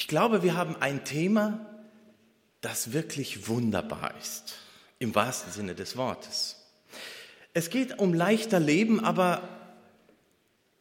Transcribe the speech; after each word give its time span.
Ich 0.00 0.08
glaube, 0.08 0.42
wir 0.42 0.56
haben 0.56 0.76
ein 0.80 1.04
Thema, 1.04 1.60
das 2.62 2.94
wirklich 2.94 3.48
wunderbar 3.48 4.14
ist, 4.18 4.54
im 4.98 5.14
wahrsten 5.14 5.52
Sinne 5.52 5.74
des 5.74 5.94
Wortes. 5.94 6.56
Es 7.52 7.68
geht 7.68 7.98
um 7.98 8.14
leichter 8.14 8.60
Leben, 8.60 9.04
aber 9.04 9.46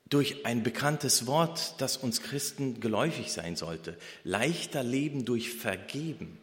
durch 0.06 0.46
ein 0.46 0.64
bekanntes 0.64 1.28
Wort, 1.28 1.82
das 1.82 1.98
uns 1.98 2.22
Christen 2.22 2.80
geläufig 2.80 3.34
sein 3.34 3.58
sollte. 3.58 3.98
Leichter 4.24 4.84
Leben 4.84 5.26
durch 5.26 5.54
Vergeben. 5.54 6.38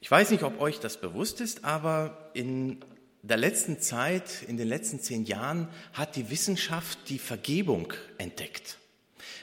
Ich 0.00 0.10
weiß 0.10 0.30
nicht, 0.30 0.42
ob 0.42 0.60
euch 0.60 0.80
das 0.80 1.00
bewusst 1.00 1.40
ist, 1.40 1.64
aber 1.64 2.32
in 2.34 2.84
der 3.22 3.36
letzten 3.36 3.80
Zeit, 3.80 4.42
in 4.48 4.56
den 4.56 4.66
letzten 4.66 4.98
zehn 4.98 5.24
Jahren, 5.24 5.68
hat 5.92 6.16
die 6.16 6.30
Wissenschaft 6.30 6.98
die 7.10 7.20
Vergebung 7.20 7.92
entdeckt, 8.18 8.78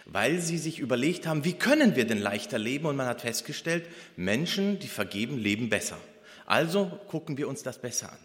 weil 0.05 0.39
sie 0.39 0.57
sich 0.57 0.79
überlegt 0.79 1.27
haben, 1.27 1.45
wie 1.45 1.53
können 1.53 1.95
wir 1.95 2.05
denn 2.05 2.19
leichter 2.19 2.59
leben? 2.59 2.85
Und 2.85 2.95
man 2.95 3.07
hat 3.07 3.21
festgestellt, 3.21 3.87
Menschen, 4.15 4.79
die 4.79 4.87
vergeben, 4.87 5.37
leben 5.37 5.69
besser. 5.69 5.97
Also 6.45 6.99
gucken 7.07 7.37
wir 7.37 7.47
uns 7.47 7.63
das 7.63 7.79
besser 7.79 8.11
an. 8.11 8.19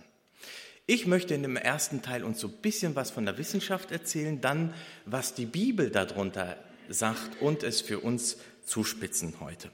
Ich 0.86 1.06
möchte 1.06 1.34
in 1.34 1.42
dem 1.42 1.56
ersten 1.56 2.00
Teil 2.00 2.24
uns 2.24 2.40
so 2.40 2.48
ein 2.48 2.54
bisschen 2.62 2.96
was 2.96 3.10
von 3.10 3.26
der 3.26 3.36
Wissenschaft 3.36 3.92
erzählen, 3.92 4.40
dann 4.40 4.72
was 5.04 5.34
die 5.34 5.44
Bibel 5.44 5.90
darunter 5.90 6.56
sagt 6.88 7.42
und 7.42 7.62
es 7.62 7.82
für 7.82 8.00
uns 8.00 8.38
zuspitzen 8.64 9.34
heute. 9.40 9.70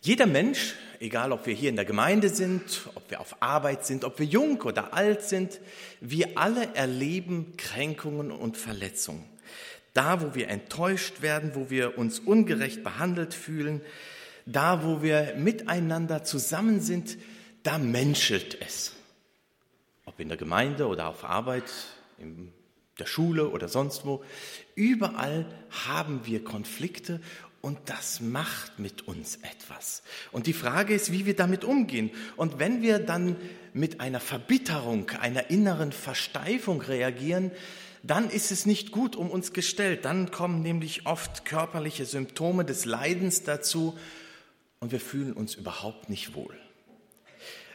Jeder 0.00 0.26
Mensch, 0.26 0.74
egal 1.00 1.32
ob 1.32 1.46
wir 1.46 1.54
hier 1.54 1.70
in 1.70 1.76
der 1.76 1.84
Gemeinde 1.84 2.28
sind, 2.28 2.88
ob 2.94 3.10
wir 3.10 3.20
auf 3.20 3.42
Arbeit 3.42 3.84
sind, 3.84 4.04
ob 4.04 4.18
wir 4.18 4.26
jung 4.26 4.60
oder 4.62 4.94
alt 4.94 5.22
sind, 5.22 5.60
wir 6.00 6.36
alle 6.36 6.74
erleben 6.74 7.56
Kränkungen 7.56 8.30
und 8.30 8.56
Verletzungen. 8.56 9.24
Da, 9.94 10.20
wo 10.20 10.34
wir 10.34 10.48
enttäuscht 10.48 11.22
werden, 11.22 11.52
wo 11.54 11.70
wir 11.70 11.96
uns 11.96 12.18
ungerecht 12.18 12.84
behandelt 12.84 13.32
fühlen, 13.32 13.80
da, 14.44 14.84
wo 14.84 15.02
wir 15.02 15.34
miteinander 15.38 16.22
zusammen 16.24 16.80
sind, 16.80 17.16
da 17.62 17.78
menschelt 17.78 18.60
es 18.60 18.94
ob 20.14 20.20
in 20.20 20.28
der 20.28 20.36
Gemeinde 20.36 20.86
oder 20.86 21.08
auf 21.08 21.24
Arbeit, 21.24 21.64
in 22.18 22.52
der 23.00 23.06
Schule 23.06 23.48
oder 23.48 23.68
sonst 23.68 24.04
wo, 24.04 24.22
überall 24.76 25.46
haben 25.88 26.20
wir 26.24 26.44
Konflikte 26.44 27.20
und 27.60 27.78
das 27.86 28.20
macht 28.20 28.78
mit 28.78 29.08
uns 29.08 29.36
etwas. 29.36 30.02
Und 30.30 30.46
die 30.46 30.52
Frage 30.52 30.94
ist, 30.94 31.10
wie 31.10 31.26
wir 31.26 31.34
damit 31.34 31.64
umgehen. 31.64 32.10
Und 32.36 32.58
wenn 32.58 32.82
wir 32.82 32.98
dann 32.98 33.36
mit 33.72 34.00
einer 34.00 34.20
Verbitterung, 34.20 35.10
einer 35.10 35.50
inneren 35.50 35.90
Versteifung 35.90 36.82
reagieren, 36.82 37.50
dann 38.06 38.28
ist 38.28 38.52
es 38.52 38.66
nicht 38.66 38.90
gut 38.90 39.16
um 39.16 39.30
uns 39.30 39.54
gestellt. 39.54 40.04
Dann 40.04 40.30
kommen 40.30 40.60
nämlich 40.60 41.06
oft 41.06 41.46
körperliche 41.46 42.04
Symptome 42.04 42.64
des 42.64 42.84
Leidens 42.84 43.44
dazu 43.44 43.98
und 44.78 44.92
wir 44.92 45.00
fühlen 45.00 45.32
uns 45.32 45.54
überhaupt 45.54 46.10
nicht 46.10 46.34
wohl. 46.34 46.54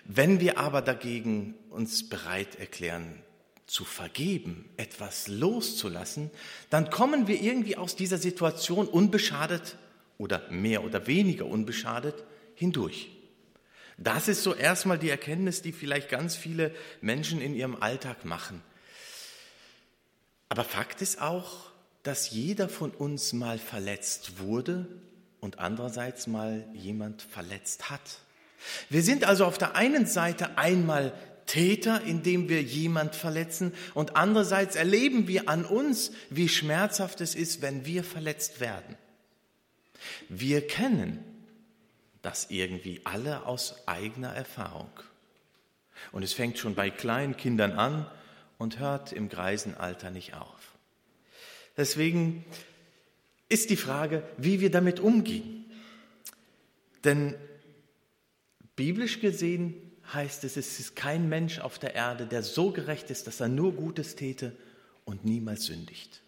Wenn 0.06 0.40
wir 0.40 0.60
aber 0.60 0.84
dagegen 0.84 1.56
uns 1.72 2.08
bereit 2.08 2.56
erklären, 2.60 3.24
zu 3.66 3.86
vergeben, 3.86 4.70
etwas 4.78 5.28
loszulassen, 5.28 6.32
dann 6.72 6.90
kommen 6.90 7.28
wir 7.28 7.40
irgendwie 7.40 7.78
aus 7.78 7.96
dieser 7.96 8.18
Situation 8.18 8.88
unbeschadet 8.88 9.78
oder 10.18 10.50
mehr 10.50 10.84
oder 10.84 11.06
weniger 11.06 11.46
unbeschadet 11.46 12.24
hindurch. 12.56 13.10
Das 13.98 14.28
ist 14.28 14.44
so 14.44 14.56
erstmal 14.56 14.98
die 14.98 15.10
Erkenntnis, 15.10 15.62
die 15.62 15.72
vielleicht 15.72 16.10
ganz 16.10 16.36
viele 16.36 16.74
Menschen 17.02 17.42
in 17.42 17.54
ihrem 17.54 17.76
Alltag 17.82 18.26
machen. 18.26 18.64
Aber 20.50 20.64
Fakt 20.64 21.02
ist 21.02 21.22
auch, 21.22 21.70
dass 22.04 22.32
jeder 22.32 22.70
von 22.70 22.92
uns 22.92 23.34
mal 23.34 23.60
verletzt 23.60 24.40
wurde 24.40 24.88
und 25.40 25.60
andererseits 25.60 26.28
mal 26.28 26.68
jemand 26.74 27.22
verletzt 27.22 27.90
hat. 27.90 28.02
Wir 28.90 29.04
sind 29.04 29.24
also 29.24 29.46
auf 29.46 29.58
der 29.58 29.76
einen 29.76 30.06
Seite 30.06 30.58
einmal 30.58 31.14
Täter, 31.46 32.02
indem 32.04 32.50
wir 32.50 32.62
jemand 32.62 33.16
verletzen 33.16 33.74
und 33.94 34.16
andererseits 34.16 34.76
erleben 34.76 35.28
wir 35.28 35.50
an 35.50 35.66
uns, 35.66 36.12
wie 36.30 36.50
schmerzhaft 36.50 37.22
es 37.22 37.36
ist, 37.36 37.62
wenn 37.62 37.86
wir 37.86 38.04
verletzt 38.04 38.60
werden. 38.60 38.98
Wir 40.30 40.66
kennen 40.66 41.24
das 42.22 42.48
irgendwie 42.50 43.02
alle 43.04 43.46
aus 43.46 43.88
eigener 43.88 44.34
Erfahrung. 44.34 44.92
Und 46.12 46.24
es 46.24 46.34
fängt 46.34 46.58
schon 46.58 46.76
bei 46.76 46.90
kleinen 46.90 47.36
Kindern 47.36 47.74
an 47.74 48.06
und 48.60 48.78
hört 48.78 49.12
im 49.12 49.30
Greisenalter 49.30 50.12
nicht 50.12 50.36
auf. 50.36 50.78
Deswegen 51.76 52.46
ist 53.48 53.72
die 53.72 53.78
Frage, 53.78 54.22
wie 54.38 54.60
wir 54.60 54.70
damit 54.70 55.00
umgehen. 55.00 55.66
Denn 57.04 57.34
Biblisch 58.76 59.22
gesehen 59.22 59.74
heißt 60.14 60.44
es, 60.44 60.58
es 60.58 60.80
ist 60.80 60.96
kein 60.96 61.30
Mensch 61.30 61.60
auf 61.60 61.80
der 61.80 61.96
Erde, 61.96 62.28
der 62.28 62.44
so 62.44 62.72
gerecht 62.72 63.10
ist, 63.10 63.28
dass 63.28 63.40
er 63.40 63.48
nur 63.48 63.74
Gutes 63.74 64.16
täte 64.16 64.56
und 65.06 65.26
niemals 65.26 65.66
sündigt. 65.66 66.22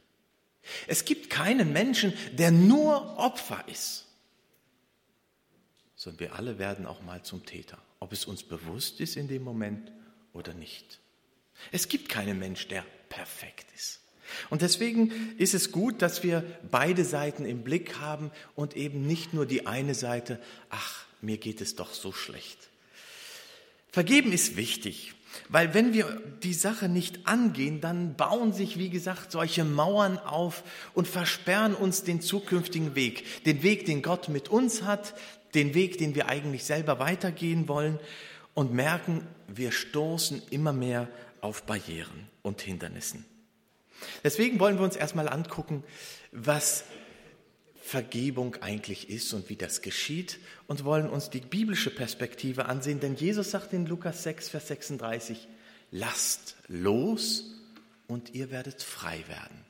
Es 0.87 1.05
gibt 1.05 1.29
keinen 1.29 1.73
Menschen, 1.73 2.13
der 2.33 2.51
nur 2.51 3.17
Opfer 3.17 3.63
ist, 3.67 4.07
sondern 5.95 6.19
wir 6.19 6.35
alle 6.35 6.59
werden 6.59 6.85
auch 6.85 7.01
mal 7.01 7.23
zum 7.23 7.45
Täter, 7.45 7.77
ob 7.99 8.13
es 8.13 8.25
uns 8.25 8.43
bewusst 8.43 9.01
ist 9.01 9.17
in 9.17 9.27
dem 9.27 9.43
Moment 9.43 9.91
oder 10.33 10.53
nicht. 10.53 10.99
Es 11.71 11.87
gibt 11.87 12.09
keinen 12.09 12.39
Mensch, 12.39 12.67
der 12.67 12.85
perfekt 13.09 13.65
ist. 13.75 13.99
Und 14.49 14.61
deswegen 14.61 15.11
ist 15.37 15.53
es 15.53 15.71
gut, 15.71 16.01
dass 16.01 16.23
wir 16.23 16.43
beide 16.69 17.05
Seiten 17.05 17.45
im 17.45 17.63
Blick 17.63 17.99
haben 17.99 18.31
und 18.55 18.75
eben 18.75 19.05
nicht 19.05 19.33
nur 19.33 19.45
die 19.45 19.67
eine 19.67 19.93
Seite, 19.93 20.39
ach, 20.69 21.05
mir 21.21 21.37
geht 21.37 21.61
es 21.61 21.75
doch 21.75 21.93
so 21.93 22.11
schlecht. 22.11 22.57
Vergeben 23.91 24.31
ist 24.31 24.55
wichtig, 24.55 25.13
weil 25.49 25.73
wenn 25.73 25.93
wir 25.93 26.21
die 26.43 26.53
Sache 26.53 26.89
nicht 26.89 27.27
angehen, 27.27 27.81
dann 27.81 28.15
bauen 28.15 28.53
sich, 28.53 28.77
wie 28.77 28.89
gesagt, 28.89 29.31
solche 29.31 29.63
Mauern 29.63 30.17
auf 30.17 30.63
und 30.93 31.07
versperren 31.07 31.75
uns 31.75 32.03
den 32.03 32.21
zukünftigen 32.21 32.95
Weg, 32.95 33.43
den 33.43 33.63
Weg, 33.63 33.85
den 33.85 34.01
Gott 34.01 34.29
mit 34.29 34.49
uns 34.49 34.83
hat, 34.83 35.13
den 35.53 35.73
Weg, 35.73 35.97
den 35.97 36.15
wir 36.15 36.29
eigentlich 36.29 36.63
selber 36.63 36.99
weitergehen 36.99 37.67
wollen 37.67 37.99
und 38.53 38.73
merken, 38.73 39.27
wir 39.47 39.71
stoßen 39.71 40.41
immer 40.49 40.73
mehr 40.73 41.07
auf 41.41 41.63
Barrieren 41.63 42.27
und 42.41 42.61
Hindernissen. 42.61 43.25
Deswegen 44.23 44.59
wollen 44.59 44.77
wir 44.77 44.83
uns 44.83 44.95
erstmal 44.95 45.27
angucken, 45.29 45.83
was 46.31 46.83
Vergebung 47.81 48.55
eigentlich 48.61 49.09
ist 49.09 49.33
und 49.33 49.49
wie 49.49 49.55
das 49.55 49.81
geschieht 49.81 50.39
und 50.67 50.85
wollen 50.85 51.09
uns 51.09 51.29
die 51.29 51.41
biblische 51.41 51.89
Perspektive 51.89 52.65
ansehen, 52.65 52.99
denn 52.99 53.15
Jesus 53.15 53.51
sagt 53.51 53.73
in 53.73 53.85
Lukas 53.85 54.23
6, 54.23 54.49
Vers 54.49 54.67
36, 54.67 55.47
lasst 55.91 56.55
los 56.67 57.45
und 58.07 58.33
ihr 58.33 58.51
werdet 58.51 58.81
frei 58.81 59.23
werden. 59.27 59.65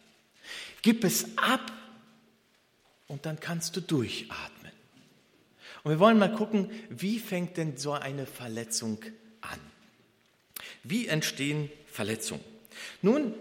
Gib 0.82 1.04
es 1.04 1.38
ab 1.38 1.72
und 3.08 3.26
dann 3.26 3.40
kannst 3.40 3.76
du 3.76 3.82
durchatmen. 3.82 4.72
Und 5.84 5.92
wir 5.92 6.00
wollen 6.00 6.20
mal 6.20 6.34
gucken, 6.34 6.70
wie 6.90 7.18
fängt 7.18 7.58
denn 7.58 7.78
so 7.78 7.94
eine 7.94 8.26
Verletzung 8.26 9.04
an? 9.04 9.21
Wie 10.84 11.08
entstehen 11.08 11.70
Verletzungen? 11.88 12.44
Nun, 13.02 13.34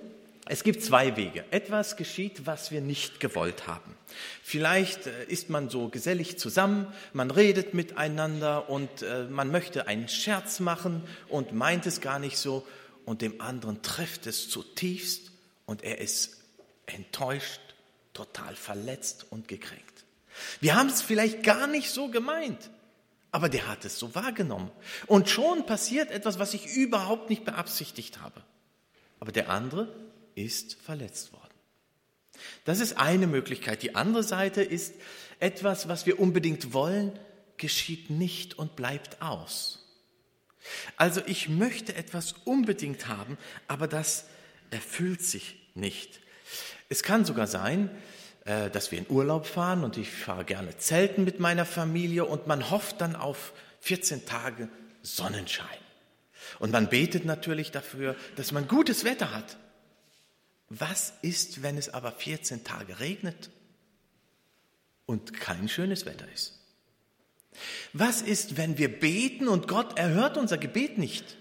es 0.47 0.65
gibt 0.65 0.83
zwei 0.83 1.17
Wege. 1.17 1.45
Etwas 1.53 1.97
geschieht, 1.97 2.47
was 2.47 2.73
wir 2.73 2.81
nicht 2.81 3.21
gewollt 3.21 3.67
haben. 3.67 3.97
Vielleicht 4.43 5.07
äh, 5.07 5.25
ist 5.29 5.49
man 5.49 5.69
so 5.69 5.89
gesellig 5.89 6.39
zusammen, 6.39 6.93
man 7.13 7.31
redet 7.31 7.73
miteinander 7.73 8.69
und 8.69 9.03
äh, 9.03 9.25
man 9.25 9.53
möchte 9.53 9.87
einen 9.87 10.09
Scherz 10.09 10.59
machen 10.59 11.05
und 11.29 11.53
meint 11.53 11.87
es 11.87 12.01
gar 12.01 12.19
nicht 12.19 12.37
so 12.37 12.67
und 13.05 13.23
dem 13.23 13.41
anderen 13.41 13.83
trifft 13.83 14.27
es 14.27 14.49
zutiefst 14.49 15.31
und 15.67 15.85
er 15.85 15.99
ist 15.99 16.39
enttäuscht, 16.87 17.61
total 18.13 18.57
verletzt 18.57 19.27
und 19.31 19.47
gekränkt. 19.47 20.05
Wir 20.61 20.75
haben 20.75 20.89
es 20.89 21.01
vielleicht 21.01 21.45
gar 21.45 21.69
nicht 21.69 21.91
so 21.91 22.09
gemeint, 22.09 22.71
aber 23.33 23.49
der 23.49 23.69
hat 23.69 23.85
es 23.85 23.99
so 23.99 24.15
wahrgenommen. 24.15 24.71
Und 25.07 25.29
schon 25.29 25.67
passiert 25.67 26.11
etwas, 26.11 26.39
was 26.39 26.55
ich 26.55 26.67
überhaupt 26.75 27.31
nicht 27.31 27.45
beabsichtigt 27.45 28.21
habe. 28.21 28.43
Aber 29.21 29.33
der 29.33 29.51
andere 29.51 29.95
ist 30.35 30.75
verletzt 30.83 31.33
worden. 31.33 31.45
Das 32.65 32.81
ist 32.81 32.97
eine 32.97 33.27
Möglichkeit. 33.27 33.83
Die 33.83 33.95
andere 33.95 34.23
Seite 34.23 34.63
ist, 34.63 34.95
etwas, 35.41 35.89
was 35.89 36.07
wir 36.07 36.21
unbedingt 36.21 36.73
wollen, 36.73 37.19
geschieht 37.57 38.11
nicht 38.11 38.59
und 38.59 38.77
bleibt 38.77 39.21
aus. 39.23 39.79
Also 40.97 41.23
ich 41.27 41.49
möchte 41.49 41.95
etwas 41.95 42.35
unbedingt 42.45 43.09
haben, 43.09 43.39
aber 43.67 43.89
das 43.89 44.27
erfüllt 44.71 45.23
sich 45.23 45.57
nicht. 45.75 46.21
Es 46.89 47.03
kann 47.03 47.25
sogar 47.25 47.47
sein, 47.47 47.91
dass 48.71 48.91
wir 48.91 48.99
in 48.99 49.07
Urlaub 49.09 49.47
fahren 49.47 49.85
und 49.85 49.97
ich 49.97 50.11
fahre 50.11 50.45
gerne 50.45 50.77
zelten 50.77 51.25
mit 51.25 51.41
meiner 51.41 51.65
Familie 51.65 52.25
und 52.25 52.47
man 52.47 52.71
hofft 52.71 53.01
dann 53.01 53.17
auf 53.17 53.53
14 53.81 54.27
Tage 54.27 54.69
Sonnenschein. 55.03 55.67
Und 56.59 56.73
man 56.73 56.89
betet 56.89 57.25
natürlich 57.25 57.71
dafür, 57.71 58.17
dass 58.37 58.53
man 58.53 58.69
gutes 58.69 59.05
Wetter 59.05 59.33
hat. 59.33 59.57
Was 60.69 61.13
ist, 61.23 61.63
wenn 61.63 61.79
es 61.79 61.89
aber 61.89 62.13
14 62.13 62.65
Tage 62.65 63.01
regnet? 63.01 63.51
und 65.11 65.33
kein 65.33 65.69
schönes 65.69 66.07
Wetter 66.07 66.27
ist? 66.33 66.61
Was 67.93 68.23
ist, 68.23 68.57
wenn 68.57 68.79
wir 68.79 68.89
beten 69.01 69.49
und 69.49 69.67
Gott 69.67 69.99
erhört 69.99 70.37
unser 70.37 70.57
Gebet 70.57 70.99
nicht? 70.99 71.37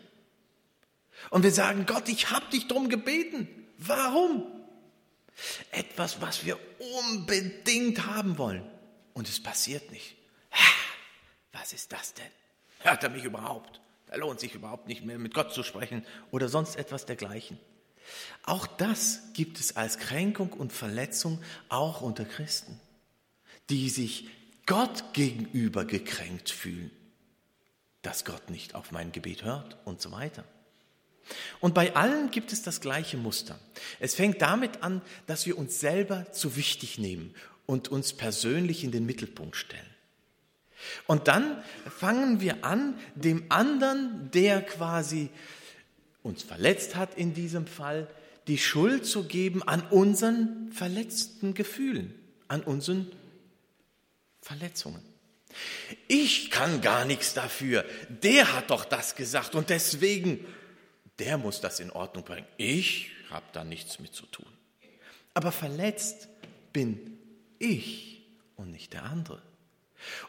Und 1.30 1.44
wir 1.44 1.52
sagen, 1.52 1.86
Gott, 1.86 2.10
ich 2.10 2.32
habe 2.32 2.50
dich 2.52 2.68
drum 2.68 2.90
gebeten. 2.90 3.48
Warum? 3.78 4.44
Etwas, 5.72 6.22
was 6.22 6.46
wir 6.46 6.58
unbedingt 6.80 8.06
haben 8.06 8.38
wollen. 8.38 8.70
Und 9.14 9.28
es 9.28 9.42
passiert 9.42 9.92
nicht. 9.92 10.16
Was 11.52 11.74
ist 11.74 11.92
das 11.92 12.14
denn? 12.14 12.32
Hört 12.80 13.04
er 13.04 13.10
mich 13.10 13.24
überhaupt? 13.24 13.82
Da 14.08 14.16
lohnt 14.16 14.40
sich 14.40 14.56
überhaupt 14.56 14.88
nicht 14.88 15.04
mehr, 15.04 15.20
mit 15.20 15.34
Gott 15.34 15.54
zu 15.54 15.64
sprechen 15.64 16.06
oder 16.32 16.50
sonst 16.50 16.76
etwas 16.78 17.06
dergleichen. 17.06 17.60
Auch 18.44 18.66
das 18.66 19.22
gibt 19.34 19.60
es 19.60 19.76
als 19.76 20.00
Kränkung 20.00 20.54
und 20.54 20.74
Verletzung 20.74 21.42
auch 21.68 22.02
unter 22.02 22.26
Christen, 22.26 22.80
die 23.70 23.90
sich 23.90 24.28
Gott 24.66 25.14
gegenüber 25.14 25.86
gekränkt 25.86 26.50
fühlen, 26.50 26.92
dass 28.02 28.26
Gott 28.26 28.50
nicht 28.50 28.74
auf 28.74 28.92
mein 28.92 29.12
Gebet 29.12 29.44
hört 29.44 29.78
und 29.86 30.02
so 30.02 30.12
weiter. 30.12 30.44
Und 31.60 31.74
bei 31.74 31.96
allen 31.96 32.32
gibt 32.32 32.52
es 32.54 32.62
das 32.62 32.82
gleiche 32.82 33.18
Muster. 33.18 33.60
Es 34.00 34.16
fängt 34.16 34.42
damit 34.42 34.84
an, 34.84 35.02
dass 35.28 35.46
wir 35.46 35.58
uns 35.58 35.80
selber 35.80 36.32
zu 36.32 36.56
wichtig 36.56 36.98
nehmen 36.98 37.34
und 37.66 37.88
uns 37.88 38.14
persönlich 38.14 38.84
in 38.84 38.92
den 38.92 39.06
Mittelpunkt 39.06 39.56
stellen. 39.56 39.86
Und 41.08 41.28
dann 41.28 41.62
fangen 41.98 42.42
wir 42.42 42.64
an, 42.64 42.98
dem 43.16 43.46
anderen, 43.50 44.32
der 44.32 44.62
quasi 44.62 45.30
uns 46.24 46.44
verletzt 46.44 46.96
hat 46.96 47.16
in 47.18 47.34
diesem 47.34 47.68
Fall, 47.68 48.08
die 48.48 48.58
Schuld 48.58 49.06
zu 49.06 49.26
geben 49.26 49.62
an 49.62 49.82
unseren 49.90 50.72
verletzten 50.72 51.54
Gefühlen, 51.54 52.16
an 52.48 52.62
unseren 52.62 53.12
Verletzungen. 54.42 55.04
Ich 56.08 56.50
kann 56.52 56.82
gar 56.82 57.06
nichts 57.06 57.34
dafür. 57.34 57.86
Der 58.24 58.56
hat 58.56 58.70
doch 58.70 58.86
das 58.86 59.16
gesagt 59.16 59.56
und 59.56 59.70
deswegen, 59.70 60.46
der 61.20 61.38
muss 61.38 61.62
das 61.62 61.80
in 61.80 61.92
Ordnung 61.92 62.24
bringen. 62.24 62.48
Ich 62.58 63.12
habe 63.30 63.46
da 63.54 63.64
nichts 63.64 64.00
mit 64.00 64.14
zu 64.14 64.26
tun. 64.26 64.48
Aber 65.34 65.52
verletzt 65.52 66.28
bin 66.74 67.18
ich 67.60 68.26
und 68.56 68.72
nicht 68.72 68.94
der 68.94 69.04
andere. 69.04 69.42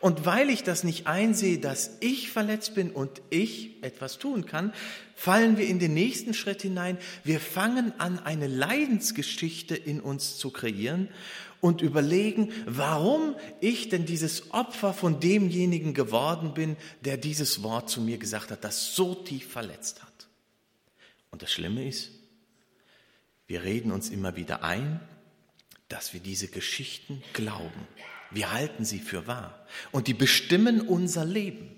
Und 0.00 0.26
weil 0.26 0.50
ich 0.50 0.64
das 0.64 0.82
nicht 0.82 1.06
einsehe, 1.06 1.58
dass 1.58 1.92
ich 2.00 2.30
verletzt 2.30 2.74
bin 2.74 2.90
und 2.90 3.22
ich 3.30 3.82
etwas 3.82 4.18
tun 4.18 4.44
kann, 4.44 4.72
fallen 5.14 5.58
wir 5.58 5.66
in 5.66 5.78
den 5.78 5.94
nächsten 5.94 6.34
Schritt 6.34 6.62
hinein. 6.62 6.98
Wir 7.22 7.40
fangen 7.40 7.92
an, 7.98 8.18
eine 8.18 8.48
Leidensgeschichte 8.48 9.76
in 9.76 10.00
uns 10.00 10.38
zu 10.38 10.50
kreieren 10.50 11.08
und 11.60 11.82
überlegen, 11.82 12.52
warum 12.66 13.36
ich 13.60 13.88
denn 13.88 14.06
dieses 14.06 14.50
Opfer 14.52 14.92
von 14.92 15.20
demjenigen 15.20 15.94
geworden 15.94 16.54
bin, 16.54 16.76
der 17.02 17.16
dieses 17.16 17.62
Wort 17.62 17.90
zu 17.90 18.00
mir 18.00 18.18
gesagt 18.18 18.50
hat, 18.50 18.64
das 18.64 18.94
so 18.96 19.14
tief 19.14 19.52
verletzt 19.52 20.02
hat. 20.02 20.09
Und 21.30 21.42
das 21.42 21.52
Schlimme 21.52 21.86
ist, 21.86 22.10
wir 23.46 23.62
reden 23.62 23.92
uns 23.92 24.10
immer 24.10 24.36
wieder 24.36 24.62
ein, 24.62 25.00
dass 25.88 26.12
wir 26.12 26.20
diese 26.20 26.48
Geschichten 26.48 27.22
glauben. 27.32 27.86
Wir 28.30 28.52
halten 28.52 28.84
sie 28.84 29.00
für 29.00 29.26
wahr 29.26 29.66
und 29.90 30.06
die 30.06 30.14
bestimmen 30.14 30.80
unser 30.80 31.24
Leben. 31.24 31.76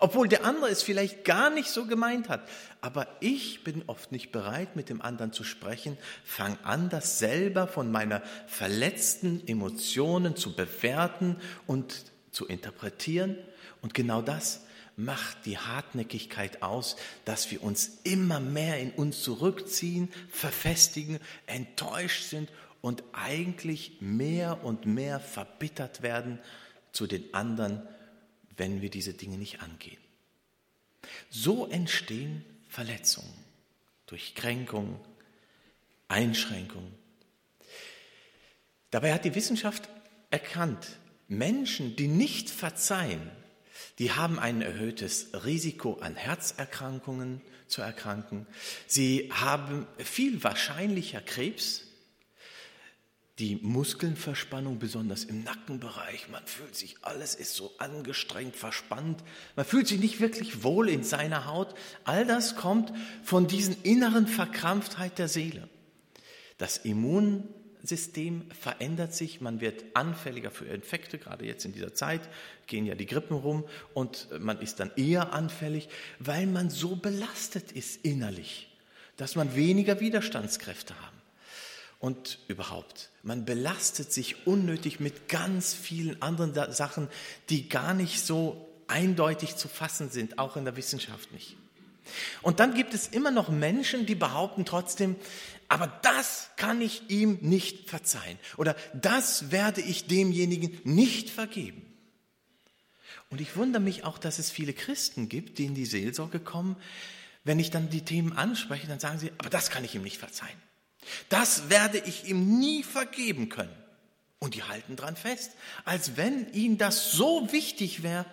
Obwohl 0.00 0.26
der 0.26 0.44
andere 0.44 0.70
es 0.70 0.82
vielleicht 0.82 1.24
gar 1.24 1.50
nicht 1.50 1.68
so 1.68 1.86
gemeint 1.86 2.28
hat. 2.28 2.48
Aber 2.80 3.06
ich 3.20 3.62
bin 3.62 3.84
oft 3.86 4.10
nicht 4.10 4.32
bereit, 4.32 4.74
mit 4.74 4.88
dem 4.88 5.00
anderen 5.00 5.32
zu 5.32 5.44
sprechen, 5.44 5.96
fang 6.24 6.58
an, 6.64 6.88
das 6.88 7.20
selber 7.20 7.68
von 7.68 7.92
meiner 7.92 8.20
verletzten 8.48 9.46
Emotionen 9.46 10.34
zu 10.34 10.56
bewerten 10.56 11.36
und 11.68 12.06
zu 12.32 12.46
interpretieren. 12.46 13.36
Und 13.82 13.94
genau 13.94 14.20
das 14.20 14.63
macht 14.96 15.46
die 15.46 15.58
Hartnäckigkeit 15.58 16.62
aus, 16.62 16.96
dass 17.24 17.50
wir 17.50 17.62
uns 17.62 17.98
immer 18.04 18.40
mehr 18.40 18.78
in 18.78 18.90
uns 18.92 19.22
zurückziehen, 19.22 20.08
verfestigen, 20.30 21.18
enttäuscht 21.46 22.24
sind 22.24 22.50
und 22.80 23.02
eigentlich 23.12 23.98
mehr 24.00 24.64
und 24.64 24.86
mehr 24.86 25.20
verbittert 25.20 26.02
werden 26.02 26.38
zu 26.92 27.06
den 27.06 27.32
anderen, 27.34 27.82
wenn 28.56 28.82
wir 28.82 28.90
diese 28.90 29.14
Dinge 29.14 29.36
nicht 29.36 29.62
angehen. 29.62 29.98
So 31.30 31.66
entstehen 31.66 32.44
Verletzungen 32.68 33.32
durch 34.06 34.34
Kränkung, 34.34 35.00
Einschränkung. 36.08 36.92
Dabei 38.90 39.12
hat 39.12 39.24
die 39.24 39.34
Wissenschaft 39.34 39.88
erkannt, 40.30 40.98
Menschen, 41.26 41.96
die 41.96 42.06
nicht 42.06 42.50
verzeihen, 42.50 43.30
die 43.98 44.12
haben 44.12 44.38
ein 44.38 44.62
erhöhtes 44.62 45.28
Risiko 45.44 45.94
an 46.00 46.16
Herzerkrankungen 46.16 47.40
zu 47.66 47.82
erkranken. 47.82 48.46
Sie 48.86 49.30
haben 49.32 49.86
viel 49.98 50.42
wahrscheinlicher 50.42 51.20
Krebs 51.20 51.84
die 53.40 53.56
Muskelnverspannung, 53.56 54.78
besonders 54.78 55.24
im 55.24 55.42
Nackenbereich. 55.42 56.28
Man 56.28 56.46
fühlt 56.46 56.76
sich, 56.76 56.96
alles 57.02 57.34
ist 57.34 57.56
so 57.56 57.72
angestrengt, 57.78 58.54
verspannt. 58.54 59.24
Man 59.56 59.66
fühlt 59.66 59.88
sich 59.88 59.98
nicht 59.98 60.20
wirklich 60.20 60.62
wohl 60.62 60.88
in 60.88 61.02
seiner 61.02 61.46
Haut. 61.46 61.74
All 62.04 62.24
das 62.26 62.54
kommt 62.54 62.92
von 63.24 63.48
diesen 63.48 63.82
inneren 63.82 64.28
Verkrampftheit 64.28 65.18
der 65.18 65.26
Seele. 65.26 65.68
Das 66.58 66.78
Immunsystem 67.84 68.46
verändert 68.58 69.12
sich, 69.12 69.42
man 69.42 69.60
wird 69.60 69.84
anfälliger 69.92 70.50
für 70.50 70.64
Infekte, 70.64 71.18
gerade 71.18 71.44
jetzt 71.44 71.66
in 71.66 71.74
dieser 71.74 71.92
Zeit 71.92 72.22
gehen 72.66 72.86
ja 72.86 72.94
die 72.94 73.04
Grippen 73.04 73.36
rum 73.36 73.64
und 73.92 74.28
man 74.40 74.58
ist 74.62 74.80
dann 74.80 74.90
eher 74.96 75.34
anfällig, 75.34 75.90
weil 76.18 76.46
man 76.46 76.70
so 76.70 76.96
belastet 76.96 77.72
ist 77.72 78.02
innerlich, 78.02 78.74
dass 79.18 79.36
man 79.36 79.54
weniger 79.54 80.00
Widerstandskräfte 80.00 80.94
hat 80.94 81.12
und 81.98 82.38
überhaupt. 82.48 83.10
Man 83.22 83.44
belastet 83.44 84.14
sich 84.14 84.46
unnötig 84.46 84.98
mit 84.98 85.28
ganz 85.28 85.74
vielen 85.74 86.22
anderen 86.22 86.72
Sachen, 86.72 87.08
die 87.50 87.68
gar 87.68 87.92
nicht 87.92 88.24
so 88.24 88.66
eindeutig 88.86 89.56
zu 89.56 89.68
fassen 89.68 90.08
sind, 90.08 90.38
auch 90.38 90.56
in 90.56 90.64
der 90.64 90.76
Wissenschaft 90.76 91.32
nicht. 91.32 91.54
Und 92.42 92.60
dann 92.60 92.74
gibt 92.74 92.94
es 92.94 93.08
immer 93.08 93.30
noch 93.30 93.48
Menschen, 93.48 94.06
die 94.06 94.14
behaupten 94.14 94.64
trotzdem, 94.64 95.16
aber 95.68 95.86
das 96.02 96.50
kann 96.56 96.80
ich 96.80 97.10
ihm 97.10 97.38
nicht 97.40 97.88
verzeihen 97.88 98.38
oder 98.56 98.76
das 98.92 99.50
werde 99.50 99.80
ich 99.80 100.06
demjenigen 100.06 100.78
nicht 100.84 101.30
vergeben. 101.30 101.82
Und 103.30 103.40
ich 103.40 103.56
wundere 103.56 103.82
mich 103.82 104.04
auch, 104.04 104.18
dass 104.18 104.38
es 104.38 104.50
viele 104.50 104.72
Christen 104.72 105.28
gibt, 105.28 105.58
die 105.58 105.64
in 105.64 105.74
die 105.74 105.86
Seelsorge 105.86 106.38
kommen. 106.38 106.76
Wenn 107.42 107.58
ich 107.58 107.70
dann 107.70 107.90
die 107.90 108.04
Themen 108.04 108.32
anspreche, 108.32 108.86
dann 108.86 109.00
sagen 109.00 109.18
sie, 109.18 109.32
aber 109.38 109.50
das 109.50 109.70
kann 109.70 109.84
ich 109.84 109.94
ihm 109.94 110.02
nicht 110.02 110.18
verzeihen. 110.18 110.56
Das 111.28 111.68
werde 111.68 111.98
ich 111.98 112.26
ihm 112.26 112.58
nie 112.58 112.82
vergeben 112.82 113.48
können. 113.48 113.74
Und 114.38 114.54
die 114.54 114.62
halten 114.62 114.96
dran 114.96 115.16
fest, 115.16 115.52
als 115.84 116.16
wenn 116.16 116.52
ihnen 116.52 116.78
das 116.78 117.12
so 117.12 117.50
wichtig 117.50 118.02
wäre, 118.02 118.26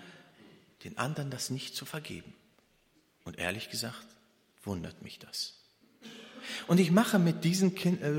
den 0.84 0.98
anderen 0.98 1.32
das 1.32 1.50
nicht 1.50 1.76
zu 1.76 1.86
vergeben. 1.86 2.34
Und 3.24 3.40
ehrlich 3.40 3.70
gesagt, 3.70 4.06
wundert 4.64 5.02
mich 5.02 5.20
das. 5.20 5.61
Und 6.68 6.80
ich 6.80 6.92
mache 6.92 7.20
mit 7.20 7.44
diesen 7.44 7.76
kind, 7.76 8.02
äh, 8.02 8.12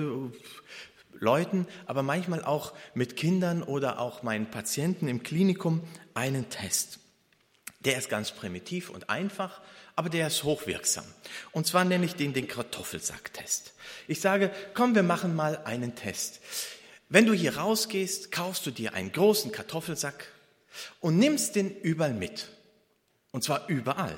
Leuten, 1.22 1.66
aber 1.86 2.02
manchmal 2.02 2.44
auch 2.44 2.72
mit 2.94 3.16
Kindern 3.16 3.62
oder 3.62 4.00
auch 4.00 4.22
meinen 4.22 4.50
Patienten 4.50 5.06
im 5.08 5.22
Klinikum 5.22 5.82
einen 6.14 6.50
Test. 6.50 6.98
Der 7.80 7.96
ist 7.96 8.08
ganz 8.08 8.32
primitiv 8.32 8.90
und 8.90 9.08
einfach, 9.08 9.60
aber 9.94 10.08
der 10.08 10.26
ist 10.26 10.42
hochwirksam. 10.44 11.04
Und 11.52 11.66
zwar 11.66 11.84
nenne 11.84 12.04
ich 12.04 12.16
den 12.16 12.32
den 12.32 12.48
Kartoffelsacktest. 12.48 13.74
Ich 14.08 14.20
sage, 14.20 14.50
komm, 14.74 14.94
wir 14.94 15.02
machen 15.02 15.34
mal 15.34 15.58
einen 15.64 15.94
Test. 15.94 16.40
Wenn 17.08 17.26
du 17.26 17.34
hier 17.34 17.56
rausgehst, 17.56 18.32
kaufst 18.32 18.66
du 18.66 18.70
dir 18.70 18.94
einen 18.94 19.12
großen 19.12 19.52
Kartoffelsack 19.52 20.26
und 21.00 21.18
nimmst 21.18 21.56
den 21.56 21.70
überall 21.82 22.14
mit. 22.14 22.48
Und 23.30 23.44
zwar 23.44 23.68
überall. 23.68 24.16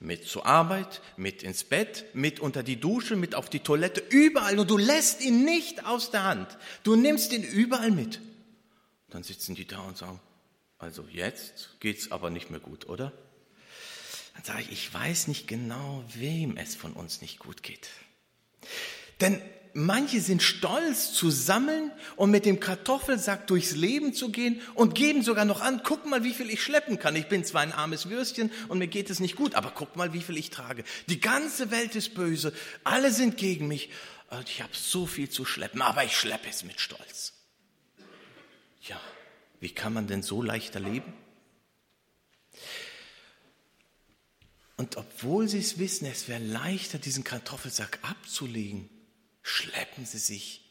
Mit 0.00 0.26
zur 0.26 0.46
Arbeit, 0.46 1.00
mit 1.16 1.42
ins 1.42 1.64
Bett, 1.64 2.04
mit 2.14 2.38
unter 2.38 2.62
die 2.62 2.78
Dusche, 2.78 3.16
mit 3.16 3.34
auf 3.34 3.50
die 3.50 3.60
Toilette, 3.60 4.02
überall. 4.10 4.58
Und 4.58 4.70
du 4.70 4.78
lässt 4.78 5.20
ihn 5.20 5.44
nicht 5.44 5.86
aus 5.86 6.10
der 6.10 6.24
Hand. 6.24 6.56
Du 6.84 6.94
nimmst 6.94 7.32
ihn 7.32 7.42
überall 7.42 7.90
mit. 7.90 8.20
Dann 9.10 9.24
sitzen 9.24 9.54
die 9.54 9.66
da 9.66 9.80
und 9.80 9.96
sagen, 9.96 10.20
also 10.78 11.04
jetzt 11.10 11.80
geht's 11.80 12.12
aber 12.12 12.30
nicht 12.30 12.50
mehr 12.50 12.60
gut, 12.60 12.88
oder? 12.88 13.12
Dann 14.34 14.44
sage 14.44 14.62
ich, 14.62 14.70
ich 14.70 14.94
weiß 14.94 15.26
nicht 15.26 15.48
genau, 15.48 16.04
wem 16.14 16.56
es 16.56 16.76
von 16.76 16.92
uns 16.92 17.20
nicht 17.20 17.40
gut 17.40 17.64
geht. 17.64 17.88
Denn 19.20 19.42
manche 19.78 20.20
sind 20.20 20.42
stolz 20.42 21.12
zu 21.12 21.30
sammeln 21.30 21.92
und 22.16 22.30
mit 22.30 22.44
dem 22.44 22.60
Kartoffelsack 22.60 23.46
durchs 23.46 23.72
Leben 23.72 24.12
zu 24.12 24.30
gehen 24.30 24.60
und 24.74 24.94
geben 24.94 25.22
sogar 25.22 25.44
noch 25.44 25.60
an, 25.60 25.82
guck 25.84 26.06
mal, 26.06 26.24
wie 26.24 26.34
viel 26.34 26.50
ich 26.50 26.62
schleppen 26.62 26.98
kann. 26.98 27.16
Ich 27.16 27.28
bin 27.28 27.44
zwar 27.44 27.62
ein 27.62 27.72
armes 27.72 28.08
Würstchen 28.10 28.50
und 28.68 28.78
mir 28.78 28.88
geht 28.88 29.10
es 29.10 29.20
nicht 29.20 29.36
gut, 29.36 29.54
aber 29.54 29.70
guck 29.70 29.96
mal, 29.96 30.12
wie 30.12 30.22
viel 30.22 30.36
ich 30.36 30.50
trage. 30.50 30.84
Die 31.08 31.20
ganze 31.20 31.70
Welt 31.70 31.94
ist 31.94 32.14
böse, 32.14 32.52
alle 32.84 33.12
sind 33.12 33.36
gegen 33.36 33.68
mich 33.68 33.90
und 34.30 34.48
ich 34.48 34.62
habe 34.62 34.72
so 34.74 35.06
viel 35.06 35.30
zu 35.30 35.44
schleppen, 35.44 35.80
aber 35.80 36.04
ich 36.04 36.16
schleppe 36.16 36.48
es 36.48 36.64
mit 36.64 36.80
Stolz. 36.80 37.32
Ja, 38.82 39.00
Wie 39.60 39.70
kann 39.70 39.92
man 39.92 40.06
denn 40.06 40.22
so 40.22 40.42
leichter 40.42 40.80
leben? 40.80 41.12
Und 44.76 44.96
obwohl 44.96 45.48
sie 45.48 45.58
es 45.58 45.78
wissen, 45.78 46.06
es 46.06 46.28
wäre 46.28 46.42
leichter, 46.42 46.98
diesen 46.98 47.24
Kartoffelsack 47.24 47.98
abzulegen, 48.02 48.88
schleppen 49.48 50.04
sie 50.04 50.18
sich 50.18 50.64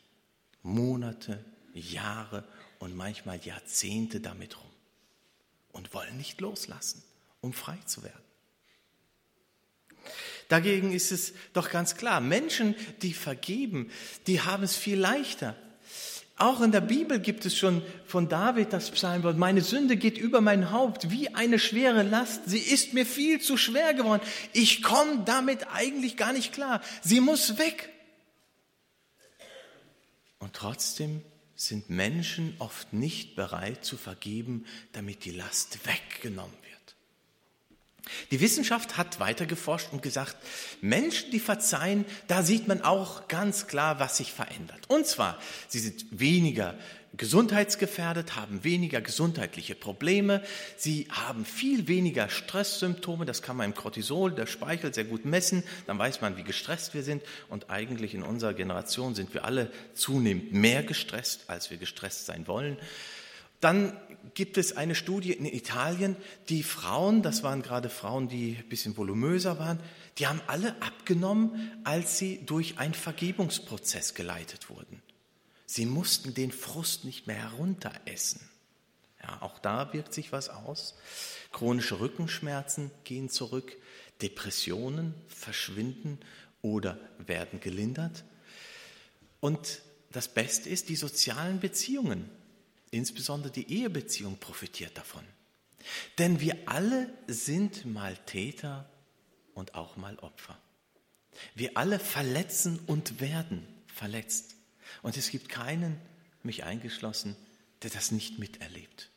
Monate, 0.62 1.44
Jahre 1.74 2.44
und 2.80 2.96
manchmal 2.96 3.40
Jahrzehnte 3.44 4.20
damit 4.20 4.58
rum 4.58 4.70
und 5.72 5.94
wollen 5.94 6.18
nicht 6.18 6.42
loslassen, 6.42 7.04
um 7.42 7.54
frei 7.54 7.78
zu 7.86 8.04
werden. 8.04 8.22
Dagegen 10.48 10.94
ist 10.94 11.12
es 11.12 11.34
doch 11.54 11.70
ganz 11.70 11.96
klar, 11.98 12.22
Menschen, 12.22 12.76
die 13.02 13.14
vergeben, 13.14 13.92
die 14.28 14.42
haben 14.42 14.64
es 14.64 14.78
viel 14.78 14.98
leichter. 14.98 15.56
Auch 16.38 16.62
in 16.62 16.72
der 16.72 16.82
Bibel 16.82 17.20
gibt 17.20 17.46
es 17.46 17.58
schon 17.58 17.82
von 18.06 18.30
David 18.30 18.72
das 18.72 18.92
Psalmwort, 18.92 19.38
meine 19.38 19.62
Sünde 19.62 19.98
geht 19.98 20.20
über 20.20 20.40
mein 20.40 20.72
Haupt 20.72 21.10
wie 21.10 21.34
eine 21.34 21.58
schwere 21.58 22.04
Last. 22.04 22.44
Sie 22.46 22.60
ist 22.60 22.94
mir 22.94 23.08
viel 23.08 23.42
zu 23.42 23.58
schwer 23.58 23.96
geworden. 23.96 24.22
Ich 24.54 24.84
komme 24.84 25.24
damit 25.26 25.68
eigentlich 25.74 26.16
gar 26.16 26.34
nicht 26.34 26.54
klar. 26.54 26.82
Sie 27.02 27.20
muss 27.20 27.58
weg. 27.58 27.90
Und 30.48 30.54
trotzdem 30.54 31.22
sind 31.58 31.90
Menschen 31.90 32.56
oft 32.60 32.94
nicht 32.94 33.36
bereit 33.36 33.84
zu 33.84 33.98
vergeben, 33.98 34.66
damit 34.94 35.26
die 35.26 35.32
Last 35.32 35.80
weggenommen 35.86 36.54
wird. 36.54 36.96
Die 38.32 38.40
Wissenschaft 38.40 38.96
hat 38.96 39.20
weiter 39.20 39.46
geforscht 39.46 39.90
und 39.92 40.02
gesagt, 40.02 40.38
Menschen, 40.80 41.32
die 41.32 41.42
verzeihen, 41.42 42.06
da 42.30 42.44
sieht 42.44 42.66
man 42.66 42.82
auch 42.82 43.28
ganz 43.28 43.68
klar, 43.68 44.00
was 44.00 44.16
sich 44.16 44.32
verändert. 44.32 44.90
Und 44.90 45.06
zwar, 45.06 45.38
sie 45.68 45.80
sind 45.80 46.06
weniger 46.18 46.80
gesundheitsgefährdet, 47.16 48.36
haben 48.36 48.64
weniger 48.64 49.02
gesundheitliche 49.02 49.76
Probleme, 49.76 50.44
sie 50.76 51.08
haben 51.10 51.46
viel 51.46 51.88
weniger 51.88 52.30
Stresssymptome, 52.30 53.26
das 53.26 53.42
kann 53.42 53.58
man 53.58 53.68
im 53.68 53.76
Cortisol, 53.76 54.32
der 54.32 54.46
Speichel, 54.46 54.94
sehr 54.94 55.06
gut 55.06 55.26
messen, 55.26 55.64
dann 55.88 55.98
weiß 55.98 56.22
man, 56.22 56.38
wie 56.38 56.44
gestresst 56.44 56.94
wir 56.94 57.04
sind 57.04 57.24
und 57.50 57.70
eigentlich 57.70 58.14
in 58.14 58.24
unserer 58.24 58.54
Generation 58.54 59.16
sind 59.16 59.34
wir 59.34 59.46
alle 59.46 59.72
zunehmend 59.94 60.54
mehr 60.54 60.84
gestresst, 60.84 61.46
als 61.48 61.72
wir 61.72 61.78
gestresst 61.78 62.26
sein 62.26 62.48
wollen. 62.48 62.78
Dann 63.60 63.98
gibt 64.36 64.58
es 64.58 64.78
eine 64.78 64.94
Studie 64.94 65.32
in 65.32 65.46
Italien, 65.46 66.16
die 66.50 66.62
Frauen, 66.62 67.24
das 67.24 67.42
waren 67.42 67.64
gerade 67.64 67.90
Frauen, 67.90 68.28
die 68.28 68.58
ein 68.60 68.70
bisschen 68.70 68.96
volumöser 68.96 69.58
waren, 69.58 69.80
die 70.20 70.28
haben 70.28 70.42
alle 70.48 70.76
abgenommen, 70.82 71.72
als 71.84 72.20
sie 72.20 72.46
durch 72.46 72.78
einen 72.78 72.94
Vergebungsprozess 72.94 74.14
geleitet 74.14 74.70
wurden. 74.70 75.02
Sie 75.68 75.86
mussten 75.86 76.34
den 76.34 76.52
Frust 76.52 77.06
nicht 77.06 77.28
mehr 77.28 77.36
herunteressen. 77.52 78.42
Ja, 79.22 79.44
auch 79.44 79.60
da 79.60 79.94
wirkt 79.94 80.16
sich 80.16 80.32
was 80.32 80.50
aus. 80.50 80.96
Chronische 81.52 82.00
Rückenschmerzen 82.00 82.90
gehen 83.04 83.30
zurück, 83.30 83.78
Depressionen 84.24 85.14
verschwinden 85.28 86.20
oder 86.64 87.00
werden 87.20 87.60
gelindert. 87.60 88.24
Und 89.40 89.82
das 90.12 90.28
Beste 90.28 90.70
ist, 90.70 90.90
die 90.90 90.96
sozialen 90.96 91.60
Beziehungen 91.60 92.32
Insbesondere 92.92 93.52
die 93.52 93.72
Ehebeziehung 93.72 94.38
profitiert 94.38 94.98
davon. 94.98 95.24
Denn 96.18 96.40
wir 96.40 96.58
alle 96.66 97.10
sind 97.28 97.86
mal 97.86 98.18
Täter 98.26 98.90
und 99.54 99.76
auch 99.76 99.98
mal 99.98 100.18
Opfer. 100.20 100.58
Wir 101.54 101.78
alle 101.78 102.00
verletzen 102.00 102.80
und 102.88 103.20
werden 103.20 103.68
verletzt. 103.88 104.56
Und 105.02 105.18
es 105.18 105.30
gibt 105.30 105.50
keinen, 105.50 106.00
mich 106.44 106.64
eingeschlossen, 106.64 107.36
der 107.84 107.90
das 107.90 108.12
nicht 108.12 108.40
miterlebt. 108.40 109.10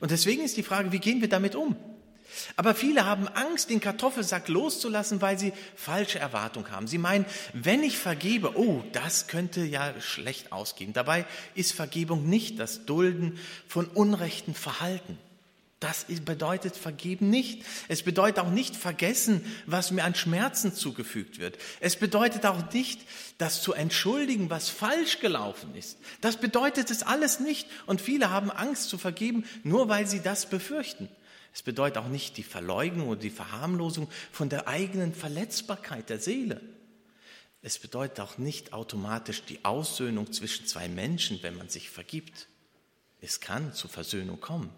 Und 0.00 0.10
deswegen 0.10 0.42
ist 0.42 0.56
die 0.56 0.62
Frage, 0.62 0.92
wie 0.92 0.98
gehen 0.98 1.20
wir 1.20 1.28
damit 1.28 1.54
um? 1.54 1.76
Aber 2.56 2.74
viele 2.74 3.04
haben 3.06 3.26
Angst, 3.26 3.70
den 3.70 3.80
Kartoffelsack 3.80 4.48
loszulassen, 4.48 5.22
weil 5.22 5.38
sie 5.38 5.52
falsche 5.76 6.18
Erwartungen 6.18 6.70
haben. 6.70 6.86
Sie 6.86 6.98
meinen, 6.98 7.24
wenn 7.52 7.82
ich 7.82 7.96
vergebe, 7.96 8.56
oh, 8.56 8.84
das 8.92 9.28
könnte 9.28 9.64
ja 9.64 9.98
schlecht 10.00 10.52
ausgehen. 10.52 10.92
Dabei 10.92 11.24
ist 11.54 11.72
Vergebung 11.72 12.28
nicht 12.28 12.58
das 12.58 12.84
Dulden 12.84 13.38
von 13.66 13.86
unrechten 13.86 14.54
Verhalten. 14.54 15.18
Das 15.80 16.06
bedeutet 16.24 16.76
Vergeben 16.76 17.30
nicht. 17.30 17.64
Es 17.86 18.02
bedeutet 18.02 18.40
auch 18.40 18.50
nicht 18.50 18.74
vergessen, 18.74 19.44
was 19.66 19.92
mir 19.92 20.02
an 20.02 20.16
Schmerzen 20.16 20.74
zugefügt 20.74 21.38
wird. 21.38 21.56
Es 21.78 21.94
bedeutet 21.94 22.46
auch 22.46 22.72
nicht, 22.72 23.00
das 23.38 23.62
zu 23.62 23.74
entschuldigen, 23.74 24.50
was 24.50 24.68
falsch 24.68 25.20
gelaufen 25.20 25.76
ist. 25.76 25.98
Das 26.20 26.36
bedeutet 26.38 26.90
es 26.90 27.04
alles 27.04 27.38
nicht. 27.38 27.68
Und 27.86 28.00
viele 28.00 28.30
haben 28.30 28.50
Angst 28.50 28.88
zu 28.88 28.98
vergeben, 28.98 29.44
nur 29.62 29.88
weil 29.88 30.08
sie 30.08 30.20
das 30.20 30.46
befürchten. 30.46 31.08
Es 31.54 31.62
bedeutet 31.62 31.98
auch 31.98 32.08
nicht 32.08 32.36
die 32.36 32.42
Verleugnung 32.42 33.08
oder 33.08 33.20
die 33.20 33.30
Verharmlosung 33.30 34.08
von 34.32 34.48
der 34.48 34.66
eigenen 34.66 35.14
Verletzbarkeit 35.14 36.10
der 36.10 36.18
Seele. 36.18 36.60
Es 37.62 37.78
bedeutet 37.78 38.20
auch 38.20 38.38
nicht 38.38 38.72
automatisch 38.72 39.42
die 39.44 39.64
Aussöhnung 39.64 40.32
zwischen 40.32 40.66
zwei 40.66 40.88
Menschen, 40.88 41.42
wenn 41.42 41.56
man 41.56 41.68
sich 41.68 41.90
vergibt. 41.90 42.48
Es 43.20 43.40
kann 43.40 43.74
zu 43.74 43.88
Versöhnung 43.88 44.40
kommen, 44.40 44.70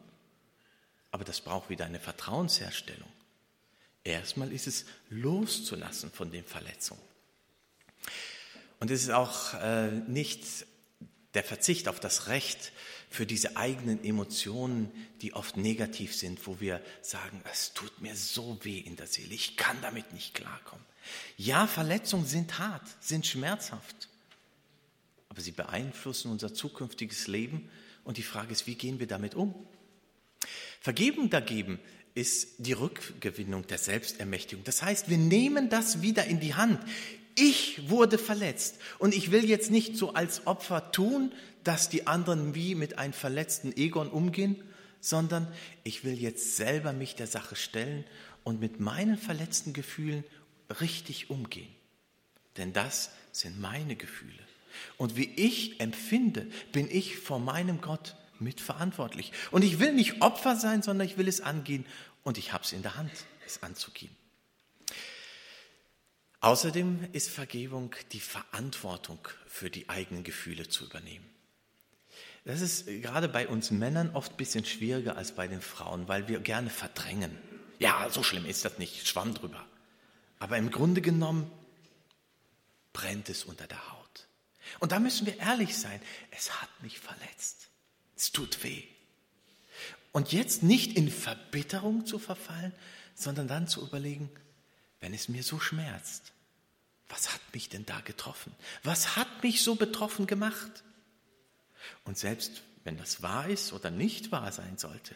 aber 1.10 1.24
das 1.24 1.40
braucht 1.40 1.70
wieder 1.70 1.86
eine 1.86 2.00
Vertrauensherstellung. 2.00 3.08
Erstmal 4.04 4.52
ist 4.52 4.66
es 4.66 4.86
loszulassen 5.10 6.10
von 6.10 6.30
den 6.30 6.44
Verletzungen. 6.44 7.02
Und 8.78 8.90
es 8.90 9.02
ist 9.02 9.10
auch 9.10 9.54
äh, 9.54 9.90
nicht 9.90 10.66
der 11.34 11.44
Verzicht 11.44 11.86
auf 11.86 12.00
das 12.00 12.28
Recht 12.28 12.72
für 13.08 13.26
diese 13.26 13.56
eigenen 13.56 14.02
Emotionen, 14.04 14.90
die 15.20 15.34
oft 15.34 15.56
negativ 15.56 16.14
sind, 16.14 16.46
wo 16.46 16.60
wir 16.60 16.80
sagen, 17.02 17.42
es 17.50 17.72
tut 17.74 18.00
mir 18.00 18.16
so 18.16 18.58
weh 18.62 18.78
in 18.78 18.96
der 18.96 19.06
Seele, 19.06 19.34
ich 19.34 19.56
kann 19.56 19.76
damit 19.82 20.12
nicht 20.12 20.34
klarkommen. 20.34 20.84
Ja, 21.36 21.66
Verletzungen 21.66 22.26
sind 22.26 22.58
hart, 22.58 22.86
sind 23.00 23.26
schmerzhaft, 23.26 24.08
aber 25.28 25.40
sie 25.40 25.52
beeinflussen 25.52 26.30
unser 26.30 26.54
zukünftiges 26.54 27.26
Leben 27.26 27.68
und 28.04 28.16
die 28.16 28.22
Frage 28.22 28.52
ist, 28.52 28.66
wie 28.66 28.76
gehen 28.76 28.98
wir 28.98 29.06
damit 29.06 29.34
um? 29.34 29.54
Vergeben 30.80 31.30
dagegen 31.30 31.78
ist 32.14 32.54
die 32.58 32.72
Rückgewinnung 32.72 33.66
der 33.66 33.78
Selbstermächtigung. 33.78 34.64
Das 34.64 34.82
heißt, 34.82 35.08
wir 35.08 35.18
nehmen 35.18 35.68
das 35.68 36.02
wieder 36.02 36.24
in 36.24 36.40
die 36.40 36.54
Hand. 36.54 36.80
Ich 37.36 37.88
wurde 37.88 38.18
verletzt 38.18 38.76
und 38.98 39.14
ich 39.14 39.30
will 39.30 39.48
jetzt 39.48 39.70
nicht 39.70 39.96
so 39.96 40.14
als 40.14 40.46
Opfer 40.46 40.90
tun, 40.90 41.32
dass 41.64 41.88
die 41.88 42.06
anderen 42.06 42.54
wie 42.54 42.74
mit 42.74 42.98
einem 42.98 43.12
verletzten 43.12 43.76
Egon 43.76 44.08
umgehen, 44.08 44.56
sondern 45.00 45.46
ich 45.84 46.04
will 46.04 46.18
jetzt 46.18 46.56
selber 46.56 46.92
mich 46.92 47.14
der 47.14 47.26
Sache 47.26 47.56
stellen 47.56 48.04
und 48.42 48.60
mit 48.60 48.80
meinen 48.80 49.16
verletzten 49.16 49.72
Gefühlen 49.72 50.24
richtig 50.80 51.30
umgehen. 51.30 51.70
Denn 52.56 52.72
das 52.72 53.10
sind 53.32 53.60
meine 53.60 53.96
Gefühle. 53.96 54.32
Und 54.96 55.16
wie 55.16 55.30
ich 55.36 55.80
empfinde, 55.80 56.46
bin 56.72 56.88
ich 56.90 57.18
vor 57.18 57.38
meinem 57.38 57.80
Gott 57.80 58.16
mitverantwortlich. 58.40 59.32
Und 59.50 59.62
ich 59.62 59.78
will 59.78 59.92
nicht 59.92 60.22
Opfer 60.22 60.56
sein, 60.56 60.82
sondern 60.82 61.06
ich 61.06 61.18
will 61.18 61.28
es 61.28 61.40
angehen 61.40 61.84
und 62.22 62.38
ich 62.38 62.52
habe 62.52 62.64
es 62.64 62.72
in 62.72 62.82
der 62.82 62.96
Hand, 62.96 63.12
es 63.46 63.62
anzugehen. 63.62 64.14
Außerdem 66.40 67.08
ist 67.12 67.28
Vergebung 67.28 67.94
die 68.12 68.20
Verantwortung 68.20 69.18
für 69.46 69.68
die 69.68 69.88
eigenen 69.90 70.24
Gefühle 70.24 70.68
zu 70.68 70.86
übernehmen. 70.86 71.28
Das 72.44 72.62
ist 72.62 72.86
gerade 72.86 73.28
bei 73.28 73.46
uns 73.46 73.70
Männern 73.70 74.10
oft 74.14 74.32
ein 74.32 74.36
bisschen 74.36 74.64
schwieriger 74.64 75.16
als 75.16 75.32
bei 75.32 75.46
den 75.46 75.60
Frauen, 75.60 76.08
weil 76.08 76.28
wir 76.28 76.40
gerne 76.40 76.70
verdrängen. 76.70 77.36
Ja, 77.78 78.08
so 78.10 78.22
schlimm 78.22 78.46
ist 78.46 78.64
das 78.64 78.78
nicht, 78.78 79.06
schwamm 79.06 79.34
drüber. 79.34 79.64
Aber 80.38 80.56
im 80.56 80.70
Grunde 80.70 81.02
genommen 81.02 81.50
brennt 82.94 83.28
es 83.28 83.44
unter 83.44 83.66
der 83.66 83.92
Haut. 83.92 84.26
Und 84.78 84.92
da 84.92 84.98
müssen 84.98 85.26
wir 85.26 85.38
ehrlich 85.38 85.76
sein, 85.76 86.00
es 86.30 86.60
hat 86.60 86.70
mich 86.82 86.98
verletzt. 86.98 87.68
Es 88.20 88.32
tut 88.32 88.62
weh. 88.64 88.82
Und 90.12 90.30
jetzt 90.30 90.62
nicht 90.62 90.94
in 90.94 91.10
Verbitterung 91.10 92.04
zu 92.04 92.18
verfallen, 92.18 92.74
sondern 93.14 93.48
dann 93.48 93.66
zu 93.66 93.80
überlegen, 93.80 94.28
wenn 95.00 95.14
es 95.14 95.30
mir 95.30 95.42
so 95.42 95.58
schmerzt? 95.58 96.32
Was 97.08 97.32
hat 97.32 97.40
mich 97.54 97.70
denn 97.70 97.86
da 97.86 98.00
getroffen? 98.00 98.54
Was 98.82 99.16
hat 99.16 99.42
mich 99.42 99.62
so 99.62 99.74
betroffen 99.74 100.26
gemacht? 100.26 100.84
Und 102.04 102.18
selbst 102.18 102.60
wenn 102.84 102.98
das 102.98 103.22
wahr 103.22 103.48
ist 103.48 103.72
oder 103.72 103.90
nicht 103.90 104.30
wahr 104.32 104.52
sein 104.52 104.76
sollte, 104.76 105.14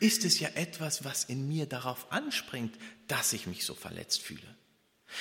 ist 0.00 0.24
es 0.24 0.40
ja 0.40 0.48
etwas, 0.48 1.04
was 1.04 1.22
in 1.22 1.46
mir 1.46 1.66
darauf 1.66 2.10
anspringt, 2.10 2.74
dass 3.06 3.32
ich 3.32 3.46
mich 3.46 3.64
so 3.64 3.76
verletzt 3.76 4.22
fühle. 4.22 4.56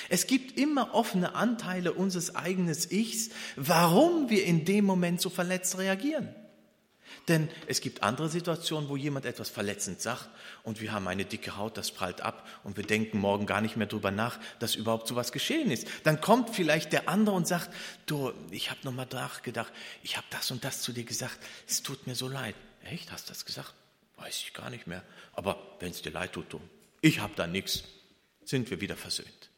Es 0.10 0.26
gibt 0.26 0.58
immer 0.58 0.96
offene 0.96 1.36
Anteile 1.36 1.94
unseres 1.94 2.36
eigenen 2.36 2.76
Ichs, 2.90 3.30
warum 3.56 4.32
wir 4.32 4.46
in 4.46 4.66
dem 4.66 4.86
Moment 4.86 5.22
so 5.22 5.30
verletzt 5.30 5.78
reagieren. 5.78 6.34
Denn 7.28 7.50
es 7.68 7.82
gibt 7.82 8.04
andere 8.04 8.30
Situationen, 8.30 8.90
wo 8.90 8.98
jemand 8.98 9.26
etwas 9.26 9.50
verletzend 9.50 10.02
sagt 10.02 10.30
und 10.64 10.82
wir 10.82 10.92
haben 10.92 11.08
eine 11.08 11.26
dicke 11.26 11.58
Haut, 11.58 11.78
das 11.78 11.92
prallt 11.92 12.22
ab 12.22 12.48
und 12.64 12.78
wir 12.78 12.84
denken 12.84 13.20
morgen 13.20 13.46
gar 13.46 13.62
nicht 13.62 13.78
mehr 13.78 13.88
drüber 13.88 14.12
nach, 14.12 14.40
dass 14.60 14.76
überhaupt 14.76 15.08
so 15.08 15.16
was 15.16 15.32
geschehen 15.32 15.72
ist. 15.72 15.88
Dann 16.04 16.22
kommt 16.22 16.50
vielleicht 16.50 16.92
der 16.92 17.08
andere 17.08 17.36
und 17.36 17.48
sagt, 17.48 17.70
du, 18.06 18.32
ich 18.52 18.70
habe 18.70 18.80
nochmal 18.84 19.08
nachgedacht, 19.12 19.72
ich 20.04 20.18
habe 20.18 20.28
das 20.30 20.52
und 20.52 20.64
das 20.64 20.82
zu 20.82 20.92
dir 20.92 21.04
gesagt, 21.04 21.38
es 21.68 21.84
tut 21.84 22.08
mir 22.08 22.16
so 22.16 22.28
leid. 22.28 22.56
Echt, 22.84 23.12
hast 23.12 23.28
du 23.28 23.34
das 23.34 23.46
gesagt? 23.46 23.74
Weiß 24.18 24.42
ich 24.44 24.54
gar 24.54 24.70
nicht 24.70 24.88
mehr. 24.88 25.04
Aber 25.34 25.78
wenn 25.80 25.92
es 25.92 26.02
dir 26.02 26.12
leid 26.12 26.34
tut, 26.34 26.52
du, 26.52 26.62
ich 27.02 27.20
habe 27.20 27.34
da 27.36 27.48
nichts, 27.48 27.84
sind 28.44 28.70
wir 28.70 28.82
wieder 28.82 28.98
versöhnt. 28.98 29.50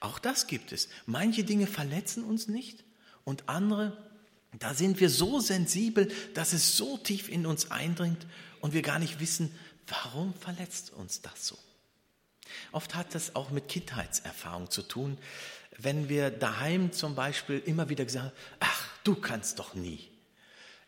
Auch 0.00 0.18
das 0.18 0.46
gibt 0.46 0.72
es. 0.72 0.88
Manche 1.06 1.44
Dinge 1.44 1.66
verletzen 1.66 2.24
uns 2.24 2.48
nicht 2.48 2.84
und 3.24 3.48
andere 3.48 4.07
da 4.52 4.74
sind 4.74 5.00
wir 5.00 5.10
so 5.10 5.40
sensibel, 5.40 6.10
dass 6.34 6.52
es 6.52 6.76
so 6.76 6.96
tief 6.96 7.28
in 7.28 7.46
uns 7.46 7.70
eindringt 7.70 8.26
und 8.60 8.72
wir 8.72 8.82
gar 8.82 8.98
nicht 8.98 9.20
wissen, 9.20 9.54
warum 9.86 10.34
verletzt 10.34 10.92
uns 10.92 11.20
das 11.20 11.46
so. 11.46 11.58
Oft 12.72 12.94
hat 12.94 13.14
das 13.14 13.36
auch 13.36 13.50
mit 13.50 13.68
Kindheitserfahrung 13.68 14.70
zu 14.70 14.82
tun, 14.82 15.18
wenn 15.76 16.08
wir 16.08 16.30
daheim 16.30 16.92
zum 16.92 17.14
Beispiel 17.14 17.62
immer 17.64 17.88
wieder 17.88 18.04
gesagt 18.04 18.26
haben, 18.26 18.36
ach, 18.60 18.88
du 19.04 19.14
kannst 19.14 19.58
doch 19.58 19.74
nie 19.74 20.08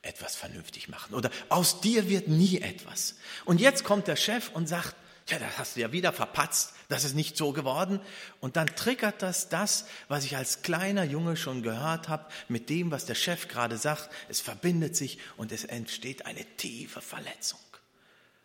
etwas 0.02 0.34
vernünftig 0.34 0.88
machen 0.88 1.14
oder 1.14 1.30
aus 1.50 1.80
dir 1.80 2.08
wird 2.08 2.28
nie 2.28 2.60
etwas. 2.60 3.16
Und 3.44 3.60
jetzt 3.60 3.84
kommt 3.84 4.08
der 4.08 4.16
Chef 4.16 4.50
und 4.54 4.68
sagt, 4.68 4.96
ja, 5.30 5.38
das 5.38 5.58
hast 5.58 5.76
du 5.76 5.80
ja 5.80 5.92
wieder 5.92 6.12
verpatzt, 6.12 6.74
das 6.88 7.04
ist 7.04 7.14
nicht 7.14 7.36
so 7.36 7.52
geworden. 7.52 8.00
Und 8.40 8.56
dann 8.56 8.66
triggert 8.66 9.22
das 9.22 9.48
das, 9.48 9.86
was 10.08 10.24
ich 10.24 10.36
als 10.36 10.62
kleiner 10.62 11.04
Junge 11.04 11.36
schon 11.36 11.62
gehört 11.62 12.08
habe, 12.08 12.30
mit 12.48 12.68
dem, 12.68 12.90
was 12.90 13.06
der 13.06 13.14
Chef 13.14 13.46
gerade 13.46 13.78
sagt. 13.78 14.10
Es 14.28 14.40
verbindet 14.40 14.96
sich 14.96 15.18
und 15.36 15.52
es 15.52 15.64
entsteht 15.64 16.26
eine 16.26 16.44
tiefe 16.56 17.00
Verletzung. 17.00 17.60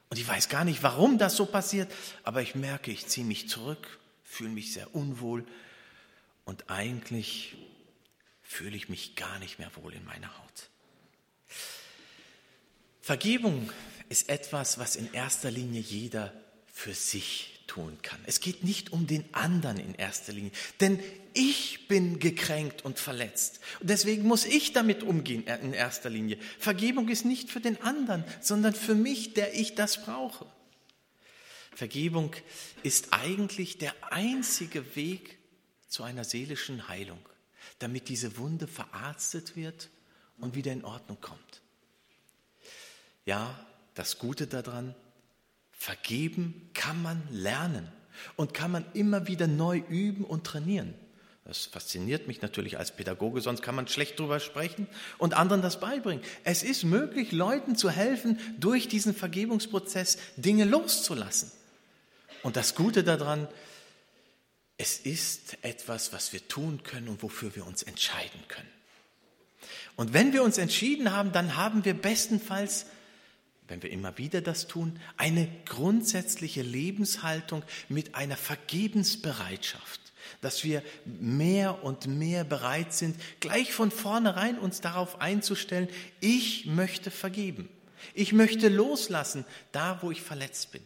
Und 0.10 0.20
ich 0.20 0.28
weiß 0.28 0.50
gar 0.50 0.64
nicht, 0.64 0.84
warum 0.84 1.18
das 1.18 1.36
so 1.36 1.48
passiert, 1.48 1.92
aber 2.24 2.42
ich 2.42 2.54
merke, 2.54 2.92
ich 2.92 3.08
ziehe 3.08 3.26
mich 3.26 3.50
zurück, 3.50 4.00
fühle 4.24 4.52
mich 4.52 4.72
sehr 4.72 4.94
unwohl 4.94 5.46
und 6.46 6.70
eigentlich 6.70 7.58
fühle 8.44 8.78
ich 8.78 8.90
mich 8.90 9.16
gar 9.16 9.40
nicht 9.40 9.58
mehr 9.58 9.72
wohl 9.76 9.94
in 9.94 10.06
meiner 10.06 10.30
Haut. 10.38 10.70
Vergebung 13.02 13.72
ist 14.10 14.30
etwas, 14.30 14.78
was 14.78 14.96
in 14.96 15.12
erster 15.14 15.50
Linie 15.50 15.82
jeder 15.82 16.32
für 16.76 16.94
sich 16.94 17.62
tun 17.68 17.98
kann. 18.02 18.20
Es 18.26 18.42
geht 18.42 18.66
nicht 18.66 18.92
um 18.92 19.08
den 19.08 19.34
anderen 19.34 19.78
in 19.78 19.96
erster 19.96 20.34
Linie, 20.34 20.52
denn 20.82 21.00
ich 21.34 21.88
bin 21.88 22.20
gekränkt 22.20 22.84
und 22.84 23.00
verletzt. 23.00 23.62
Und 23.80 23.90
deswegen 23.90 24.28
muss 24.28 24.46
ich 24.46 24.74
damit 24.74 25.02
umgehen 25.02 25.46
in 25.48 25.72
erster 25.72 26.10
Linie. 26.10 26.38
Vergebung 26.60 27.08
ist 27.08 27.24
nicht 27.24 27.50
für 27.50 27.62
den 27.62 27.82
anderen, 27.82 28.26
sondern 28.42 28.76
für 28.76 28.94
mich, 28.94 29.34
der 29.34 29.56
ich 29.56 29.74
das 29.74 30.04
brauche. 30.04 30.46
Vergebung 31.74 32.36
ist 32.84 33.08
eigentlich 33.12 33.78
der 33.78 33.94
einzige 34.12 34.98
Weg 34.98 35.38
zu 35.88 36.04
einer 36.04 36.26
seelischen 36.26 36.90
Heilung, 36.90 37.20
damit 37.80 38.10
diese 38.10 38.38
Wunde 38.38 38.68
verarztet 38.68 39.56
wird 39.56 39.90
und 40.38 40.56
wieder 40.56 40.74
in 40.74 40.84
Ordnung 40.84 41.20
kommt. 41.22 41.62
Ja, 43.26 43.66
das 43.94 44.20
Gute 44.20 44.46
daran, 44.46 44.94
Vergeben 45.78 46.70
kann 46.74 47.02
man 47.02 47.22
lernen 47.32 47.88
und 48.36 48.54
kann 48.54 48.72
man 48.72 48.86
immer 48.94 49.28
wieder 49.28 49.48
neu 49.48 49.78
üben 49.90 50.24
und 50.24 50.46
trainieren. 50.46 50.94
Das 51.46 51.66
fasziniert 51.66 52.28
mich 52.28 52.42
natürlich 52.42 52.80
als 52.80 52.96
Pädagoge, 52.96 53.40
sonst 53.40 53.62
kann 53.62 53.76
man 53.76 53.88
schlecht 53.88 54.20
drüber 54.20 54.40
sprechen 54.40 54.88
und 55.20 55.36
anderen 55.36 55.62
das 55.62 55.80
beibringen. 55.80 56.24
Es 56.44 56.64
ist 56.64 56.84
möglich, 56.84 57.32
Leuten 57.32 57.76
zu 57.76 57.92
helfen, 57.92 58.40
durch 58.60 58.88
diesen 58.88 59.14
Vergebungsprozess 59.14 60.18
Dinge 60.38 60.66
loszulassen. 60.66 61.52
Und 62.42 62.56
das 62.56 62.74
Gute 62.74 63.04
daran, 63.04 63.48
es 64.78 64.98
ist 64.98 65.58
etwas, 65.62 66.14
was 66.14 66.34
wir 66.34 66.48
tun 66.48 66.82
können 66.84 67.10
und 67.10 67.22
wofür 67.22 67.56
wir 67.56 67.68
uns 67.68 67.84
entscheiden 67.84 68.42
können. 68.48 68.70
Und 69.96 70.14
wenn 70.14 70.34
wir 70.34 70.44
uns 70.44 70.58
entschieden 70.58 71.12
haben, 71.12 71.32
dann 71.32 71.56
haben 71.56 71.86
wir 71.86 71.94
bestenfalls 71.94 72.88
wenn 73.68 73.82
wir 73.82 73.92
immer 73.92 74.18
wieder 74.18 74.42
das 74.42 74.68
tun, 74.68 75.00
eine 75.18 75.48
grundsätzliche 75.66 76.62
Lebenshaltung 76.62 77.64
mit 77.90 78.16
einer 78.16 78.38
Vergebensbereitschaft, 78.38 80.02
dass 80.42 80.64
wir 80.64 80.84
mehr 81.06 81.84
und 81.84 82.08
mehr 82.08 82.44
bereit 82.44 82.94
sind, 82.94 83.16
gleich 83.40 83.74
von 83.74 83.92
vornherein 83.92 84.60
uns 84.60 84.82
darauf 84.82 85.22
einzustellen, 85.22 85.90
ich 86.20 86.66
möchte 86.66 87.12
vergeben. 87.12 87.70
Ich 88.14 88.34
möchte 88.34 88.70
loslassen, 88.70 89.46
da 89.72 90.02
wo 90.02 90.12
ich 90.12 90.22
verletzt 90.22 90.72
bin. 90.72 90.82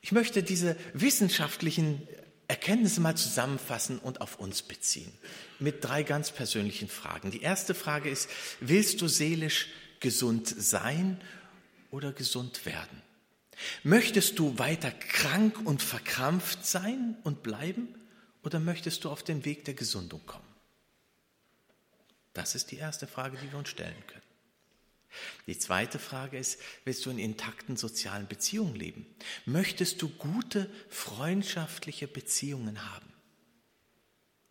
Ich 0.00 0.12
möchte 0.12 0.42
diese 0.42 0.76
wissenschaftlichen 0.92 2.06
Erkenntnisse 2.48 3.00
mal 3.00 3.16
zusammenfassen 3.16 3.98
und 3.98 4.20
auf 4.20 4.38
uns 4.38 4.62
beziehen. 4.62 5.12
Mit 5.58 5.82
drei 5.82 6.02
ganz 6.02 6.30
persönlichen 6.30 6.88
Fragen. 6.88 7.30
Die 7.30 7.40
erste 7.40 7.74
Frage 7.74 8.10
ist, 8.10 8.28
willst 8.60 9.00
du 9.00 9.08
seelisch 9.08 9.68
gesund 10.04 10.46
sein 10.46 11.18
oder 11.90 12.12
gesund 12.12 12.66
werden? 12.66 13.02
Möchtest 13.84 14.38
du 14.38 14.58
weiter 14.58 14.90
krank 14.90 15.58
und 15.64 15.82
verkrampft 15.82 16.66
sein 16.66 17.16
und 17.24 17.42
bleiben 17.42 17.88
oder 18.42 18.60
möchtest 18.60 19.04
du 19.04 19.10
auf 19.10 19.22
den 19.22 19.46
Weg 19.46 19.64
der 19.64 19.72
Gesundung 19.72 20.20
kommen? 20.26 20.44
Das 22.34 22.54
ist 22.54 22.70
die 22.70 22.76
erste 22.76 23.06
Frage, 23.06 23.38
die 23.38 23.50
wir 23.50 23.58
uns 23.58 23.70
stellen 23.70 24.06
können. 24.06 24.20
Die 25.46 25.58
zweite 25.58 25.98
Frage 25.98 26.36
ist, 26.36 26.60
willst 26.84 27.06
du 27.06 27.10
in 27.10 27.18
intakten 27.18 27.78
sozialen 27.78 28.26
Beziehungen 28.26 28.74
leben? 28.74 29.06
Möchtest 29.46 30.02
du 30.02 30.10
gute 30.10 30.68
freundschaftliche 30.90 32.08
Beziehungen 32.08 32.92
haben? 32.92 33.10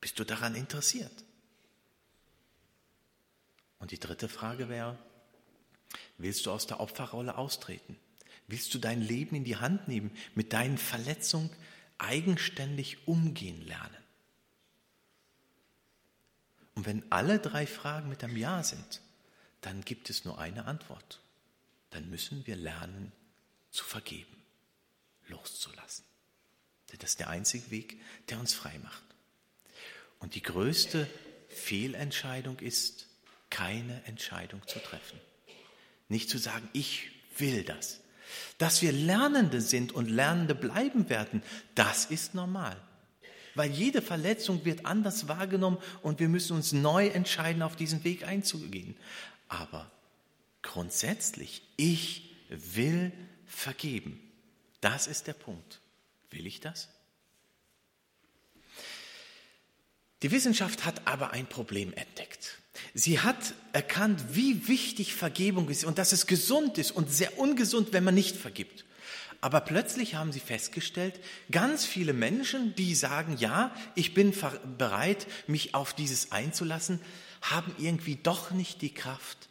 Bist 0.01 0.17
du 0.17 0.23
daran 0.23 0.55
interessiert? 0.55 1.23
Und 3.77 3.91
die 3.91 3.99
dritte 3.99 4.29
Frage 4.29 4.69
wäre, 4.69 4.97
Willst 6.23 6.45
du 6.45 6.51
aus 6.51 6.67
der 6.67 6.79
Opferrolle 6.79 7.37
austreten? 7.37 7.97
Willst 8.47 8.73
du 8.73 8.79
dein 8.79 9.01
Leben 9.01 9.35
in 9.35 9.43
die 9.43 9.57
Hand 9.57 9.89
nehmen, 9.89 10.09
mit 10.35 10.53
deinen 10.53 10.77
Verletzungen 10.77 11.49
eigenständig 11.97 13.09
umgehen 13.09 13.61
lernen? 13.67 13.97
Und 16.75 16.85
wenn 16.85 17.11
alle 17.11 17.39
drei 17.39 17.67
Fragen 17.67 18.07
mit 18.07 18.23
einem 18.23 18.37
Ja 18.37 18.63
sind, 18.63 19.01
dann 19.59 19.81
gibt 19.81 20.09
es 20.09 20.23
nur 20.23 20.39
eine 20.39 20.63
Antwort. 20.63 21.19
Dann 21.89 22.09
müssen 22.09 22.47
wir 22.47 22.55
lernen 22.55 23.11
zu 23.69 23.83
vergeben, 23.83 24.41
loszulassen. 25.27 26.05
Denn 26.89 26.99
das 26.99 27.11
ist 27.11 27.19
der 27.19 27.29
einzige 27.29 27.69
Weg, 27.69 27.99
der 28.29 28.39
uns 28.39 28.53
frei 28.53 28.79
macht. 28.79 29.03
Und 30.19 30.35
die 30.35 30.41
größte 30.41 31.05
Fehlentscheidung 31.49 32.59
ist, 32.59 33.07
keine 33.49 34.01
Entscheidung 34.05 34.65
zu 34.69 34.79
treffen. 34.79 35.19
Nicht 36.13 36.29
zu 36.29 36.37
sagen, 36.37 36.69
ich 36.73 37.09
will 37.39 37.63
das. 37.63 37.99
Dass 38.59 38.83
wir 38.83 38.91
Lernende 38.91 39.61
sind 39.61 39.93
und 39.93 40.11
Lernende 40.11 40.53
bleiben 40.53 41.09
werden, 41.09 41.41
das 41.73 42.05
ist 42.05 42.35
normal. 42.35 42.79
Weil 43.55 43.71
jede 43.71 43.99
Verletzung 44.03 44.63
wird 44.63 44.85
anders 44.85 45.27
wahrgenommen 45.27 45.79
und 46.03 46.19
wir 46.19 46.29
müssen 46.29 46.55
uns 46.55 46.71
neu 46.71 47.07
entscheiden, 47.07 47.63
auf 47.63 47.75
diesen 47.75 48.03
Weg 48.03 48.27
einzugehen. 48.27 48.95
Aber 49.47 49.89
grundsätzlich, 50.61 51.63
ich 51.77 52.31
will 52.49 53.11
vergeben. 53.47 54.21
Das 54.81 55.07
ist 55.07 55.25
der 55.25 55.33
Punkt. 55.33 55.81
Will 56.29 56.45
ich 56.45 56.59
das? 56.59 56.89
Die 60.21 60.29
Wissenschaft 60.29 60.85
hat 60.85 61.07
aber 61.07 61.31
ein 61.31 61.47
Problem 61.47 61.91
entdeckt. 61.93 62.59
Sie 62.93 63.19
hat 63.19 63.55
erkannt, 63.71 64.21
wie 64.33 64.67
wichtig 64.67 65.15
Vergebung 65.15 65.69
ist 65.69 65.83
und 65.83 65.97
dass 65.97 66.11
es 66.11 66.27
gesund 66.27 66.77
ist 66.77 66.91
und 66.91 67.11
sehr 67.11 67.39
ungesund, 67.39 67.91
wenn 67.91 68.03
man 68.03 68.13
nicht 68.13 68.37
vergibt. 68.37 68.85
Aber 69.41 69.61
plötzlich 69.61 70.15
haben 70.15 70.31
sie 70.31 70.39
festgestellt, 70.39 71.19
ganz 71.51 71.85
viele 71.85 72.13
Menschen, 72.13 72.75
die 72.75 72.95
sagen, 72.95 73.35
ja, 73.37 73.75
ich 73.95 74.13
bin 74.13 74.33
bereit, 74.77 75.27
mich 75.47 75.75
auf 75.75 75.93
dieses 75.93 76.31
einzulassen, 76.31 77.01
haben 77.41 77.75
irgendwie 77.77 78.15
doch 78.15 78.51
nicht 78.51 78.81
die 78.81 78.93
Kraft 78.93 79.49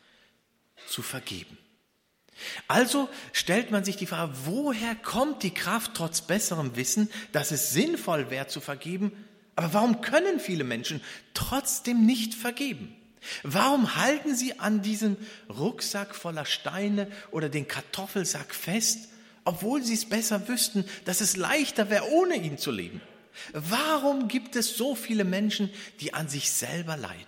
zu 0.87 1.03
vergeben. 1.03 1.59
Also 2.69 3.09
stellt 3.33 3.71
man 3.71 3.85
sich 3.85 3.97
die 3.97 4.07
Frage, 4.07 4.33
woher 4.45 4.95
kommt 4.95 5.43
die 5.43 5.53
Kraft 5.53 5.93
trotz 5.95 6.23
besserem 6.23 6.77
Wissen, 6.77 7.11
dass 7.33 7.51
es 7.51 7.73
sinnvoll 7.73 8.31
wäre 8.31 8.47
zu 8.47 8.61
vergeben, 8.61 9.13
aber 9.57 9.75
warum 9.75 10.01
können 10.01 10.41
viele 10.41 10.65
Menschen 10.65 11.03
trotzdem 11.35 12.07
nicht 12.07 12.35
vergeben? 12.35 12.97
Warum 13.43 13.97
halten 13.97 14.35
sie 14.35 14.59
an 14.59 14.83
diesem 14.83 15.17
Rucksack 15.49 16.15
voller 16.15 16.45
Steine 16.45 17.11
oder 17.31 17.49
den 17.49 17.69
Kartoffelsack 17.69 18.55
fest, 18.55 19.09
obwohl 19.45 19.83
sie 19.83 19.95
es 19.95 20.09
besser 20.09 20.49
wüssten, 20.49 20.85
dass 21.05 21.21
es 21.21 21.37
leichter 21.37 21.91
wäre, 21.91 22.11
ohne 22.11 22.37
ihn 22.37 22.59
zu 22.59 22.71
leben? 22.71 23.01
Warum 23.53 24.29
gibt 24.29 24.57
es 24.57 24.77
so 24.77 24.95
viele 24.95 25.25
Menschen, 25.25 25.71
die 26.01 26.15
an 26.15 26.29
sich 26.29 26.51
selber 26.51 26.97
leiden? 26.97 27.27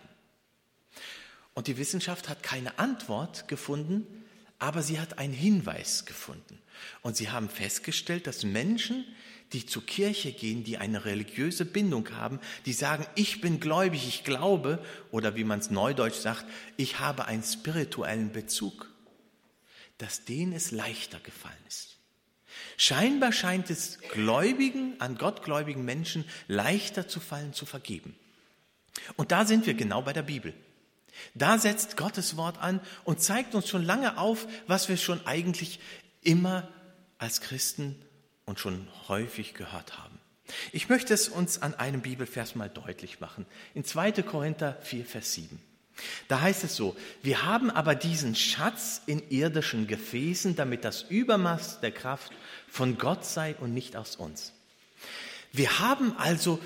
Und 1.55 1.69
die 1.69 1.79
Wissenschaft 1.79 2.29
hat 2.29 2.43
keine 2.43 2.79
Antwort 2.79 3.49
gefunden, 3.49 4.25
aber 4.59 4.83
sie 4.83 4.99
hat 5.01 5.19
einen 5.19 5.33
Hinweis 5.33 6.05
gefunden. 6.05 6.61
Und 7.03 7.17
sie 7.17 7.31
haben 7.31 7.49
festgestellt, 7.49 8.27
dass 8.27 8.45
Menschen, 8.45 9.05
die 9.55 9.65
zur 9.65 9.87
Kirche 9.87 10.33
gehen, 10.33 10.65
die 10.65 10.79
eine 10.79 11.05
religiöse 11.05 11.65
Bindung 11.65 12.11
haben, 12.11 12.41
die 12.67 12.73
sagen, 12.73 13.07
ich 13.15 13.41
bin 13.41 13.61
gläubig, 13.61 14.07
ich 14.07 14.25
glaube, 14.25 14.85
oder 15.11 15.37
wie 15.37 15.45
man 15.45 15.61
es 15.61 15.71
neudeutsch 15.71 16.17
sagt, 16.17 16.45
ich 16.77 16.99
habe 16.99 17.27
einen 17.27 17.43
spirituellen 17.43 18.33
Bezug, 18.33 18.91
dass 19.99 20.25
denen 20.25 20.53
es 20.53 20.73
leichter 20.73 21.21
gefallen 21.21 21.55
ist. 21.69 21.97
Scheinbar 22.77 23.33
scheint 23.33 23.71
es 23.71 24.01
Gläubigen, 24.01 25.01
an 25.01 25.17
gottgläubigen 25.17 25.85
Menschen 25.85 26.25
leichter 26.49 27.09
zu 27.09 27.21
fallen, 27.21 27.53
zu 27.53 27.67
vergeben. 27.67 28.17
Und 29.17 29.33
da 29.33 29.45
sind 29.45 29.67
wir 29.67 29.75
genau 29.75 30.03
bei 30.03 30.13
der 30.13 30.23
Bibel. 30.23 30.55
Da 31.35 31.59
setzt 31.59 31.97
Gottes 31.97 32.37
Wort 32.37 32.59
an 32.59 32.81
und 33.05 33.21
zeigt 33.21 33.55
uns 33.55 33.69
schon 33.69 33.85
lange 33.85 34.19
auf, 34.19 34.47
was 34.67 34.89
wir 34.89 34.97
schon 34.97 35.25
eigentlich 35.27 35.79
immer 36.23 36.69
als 37.19 37.41
Christen 37.41 37.97
und 38.47 38.59
schon 38.59 38.89
häufig 39.09 39.55
gehört 39.55 39.99
haben. 39.99 40.19
Ich 40.73 40.89
möchte 40.89 41.15
es 41.15 41.29
uns 41.29 41.63
an 41.63 41.75
einem 41.75 42.03
Bibelvers 42.03 42.55
mal 42.55 42.69
deutlich 42.69 43.21
machen. 43.21 43.47
In 43.75 43.85
2. 43.85 44.13
Korinther 44.23 44.77
4, 44.83 45.05
Vers 45.05 45.33
7. 45.35 45.59
Da 46.29 46.41
heißt 46.41 46.65
es 46.65 46.77
so, 46.77 46.97
wir 47.23 47.45
haben 47.45 47.71
aber 47.71 47.95
diesen 47.95 48.35
Schatz 48.35 49.03
in 49.07 49.23
irdischen 49.31 49.87
Gefäßen, 49.87 50.57
damit 50.57 50.85
das 50.85 51.03
Übermaß 51.03 51.81
der 51.81 51.93
Kraft 51.93 52.33
von 52.69 52.99
Gott 52.99 53.25
sei 53.25 53.55
und 53.61 53.73
nicht 53.73 53.97
aus 53.97 54.17
uns. 54.17 54.53
Wir 55.53 55.79
haben 55.79 56.17
also, 56.17 56.59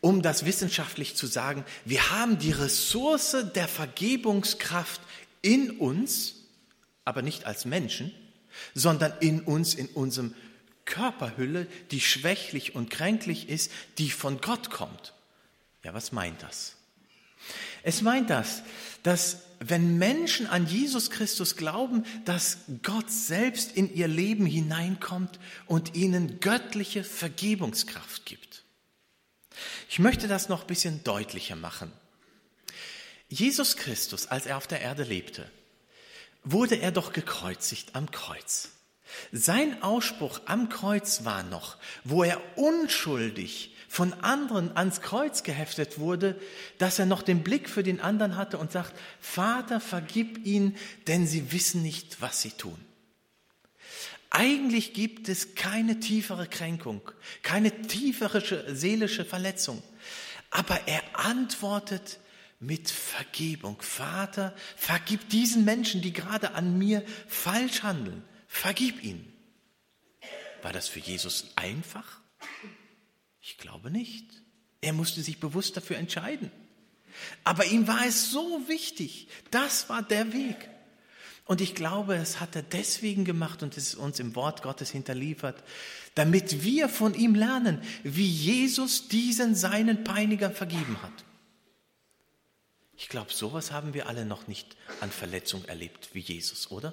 um 0.00 0.22
das 0.22 0.44
wissenschaftlich 0.44 1.16
zu 1.16 1.26
sagen, 1.26 1.64
wir 1.84 2.10
haben 2.10 2.38
die 2.38 2.52
Ressource 2.52 3.36
der 3.54 3.66
Vergebungskraft 3.66 5.00
in 5.42 5.72
uns, 5.72 6.36
aber 7.04 7.22
nicht 7.22 7.46
als 7.46 7.64
Menschen, 7.64 8.14
sondern 8.74 9.12
in 9.20 9.40
uns, 9.40 9.74
in 9.74 9.88
unserem 9.88 10.34
Körperhülle, 10.88 11.66
die 11.90 12.00
schwächlich 12.00 12.74
und 12.74 12.90
kränklich 12.90 13.48
ist, 13.48 13.70
die 13.98 14.10
von 14.10 14.40
Gott 14.40 14.70
kommt. 14.70 15.12
Ja, 15.84 15.94
was 15.94 16.10
meint 16.10 16.42
das? 16.42 16.74
Es 17.82 18.02
meint 18.02 18.30
das, 18.30 18.62
dass 19.02 19.42
wenn 19.60 19.98
Menschen 19.98 20.46
an 20.46 20.66
Jesus 20.66 21.10
Christus 21.10 21.56
glauben, 21.56 22.04
dass 22.24 22.58
Gott 22.82 23.10
selbst 23.10 23.76
in 23.76 23.94
ihr 23.94 24.08
Leben 24.08 24.46
hineinkommt 24.46 25.38
und 25.66 25.94
ihnen 25.94 26.40
göttliche 26.40 27.04
Vergebungskraft 27.04 28.24
gibt. 28.24 28.64
Ich 29.88 29.98
möchte 29.98 30.26
das 30.28 30.48
noch 30.48 30.62
ein 30.62 30.66
bisschen 30.66 31.04
deutlicher 31.04 31.56
machen. 31.56 31.92
Jesus 33.28 33.76
Christus, 33.76 34.26
als 34.26 34.46
er 34.46 34.56
auf 34.56 34.66
der 34.66 34.80
Erde 34.80 35.02
lebte, 35.02 35.50
wurde 36.44 36.76
er 36.76 36.92
doch 36.92 37.12
gekreuzigt 37.12 37.94
am 37.94 38.10
Kreuz. 38.10 38.70
Sein 39.32 39.82
Ausspruch 39.82 40.40
am 40.46 40.68
Kreuz 40.68 41.24
war 41.24 41.42
noch, 41.42 41.76
wo 42.04 42.22
er 42.24 42.40
unschuldig 42.56 43.74
von 43.88 44.12
anderen 44.22 44.76
ans 44.76 45.00
Kreuz 45.00 45.42
geheftet 45.42 45.98
wurde, 45.98 46.38
dass 46.76 46.98
er 46.98 47.06
noch 47.06 47.22
den 47.22 47.42
Blick 47.42 47.70
für 47.70 47.82
den 47.82 48.00
anderen 48.00 48.36
hatte 48.36 48.58
und 48.58 48.70
sagt, 48.70 48.92
Vater, 49.18 49.80
vergib 49.80 50.44
ihnen, 50.46 50.76
denn 51.06 51.26
sie 51.26 51.52
wissen 51.52 51.82
nicht, 51.82 52.20
was 52.20 52.42
sie 52.42 52.50
tun. 52.50 52.78
Eigentlich 54.30 54.92
gibt 54.92 55.30
es 55.30 55.54
keine 55.54 56.00
tiefere 56.00 56.46
Kränkung, 56.46 57.00
keine 57.42 57.82
tiefere 57.82 58.42
seelische 58.74 59.24
Verletzung. 59.24 59.82
Aber 60.50 60.78
er 60.86 61.02
antwortet 61.14 62.18
mit 62.60 62.90
Vergebung. 62.90 63.80
Vater, 63.80 64.54
vergib 64.76 65.30
diesen 65.30 65.64
Menschen, 65.64 66.02
die 66.02 66.12
gerade 66.12 66.52
an 66.54 66.76
mir 66.76 67.02
falsch 67.26 67.82
handeln. 67.82 68.22
Vergib 68.58 69.04
ihnen. 69.04 69.32
War 70.62 70.72
das 70.72 70.88
für 70.88 70.98
Jesus 70.98 71.52
einfach? 71.54 72.20
Ich 73.40 73.56
glaube 73.56 73.88
nicht. 73.88 74.24
Er 74.80 74.92
musste 74.92 75.22
sich 75.22 75.38
bewusst 75.38 75.76
dafür 75.76 75.96
entscheiden. 75.96 76.50
Aber 77.44 77.66
ihm 77.66 77.86
war 77.86 78.04
es 78.04 78.32
so 78.32 78.66
wichtig. 78.66 79.28
Das 79.52 79.88
war 79.88 80.02
der 80.02 80.32
Weg. 80.32 80.56
Und 81.44 81.60
ich 81.60 81.76
glaube, 81.76 82.16
es 82.16 82.40
hat 82.40 82.56
er 82.56 82.62
deswegen 82.62 83.24
gemacht 83.24 83.62
und 83.62 83.76
es 83.76 83.90
ist 83.90 83.94
uns 83.94 84.18
im 84.18 84.34
Wort 84.34 84.64
Gottes 84.64 84.90
hinterliefert, 84.90 85.62
damit 86.16 86.64
wir 86.64 86.88
von 86.88 87.14
ihm 87.14 87.36
lernen, 87.36 87.80
wie 88.02 88.26
Jesus 88.26 89.06
diesen 89.06 89.54
seinen 89.54 90.02
Peinigern 90.02 90.52
vergeben 90.52 91.00
hat. 91.00 91.24
Ich 92.96 93.08
glaube, 93.08 93.32
sowas 93.32 93.70
haben 93.70 93.94
wir 93.94 94.08
alle 94.08 94.24
noch 94.24 94.48
nicht 94.48 94.76
an 95.00 95.12
Verletzung 95.12 95.64
erlebt 95.66 96.08
wie 96.12 96.18
Jesus, 96.18 96.72
oder? 96.72 96.92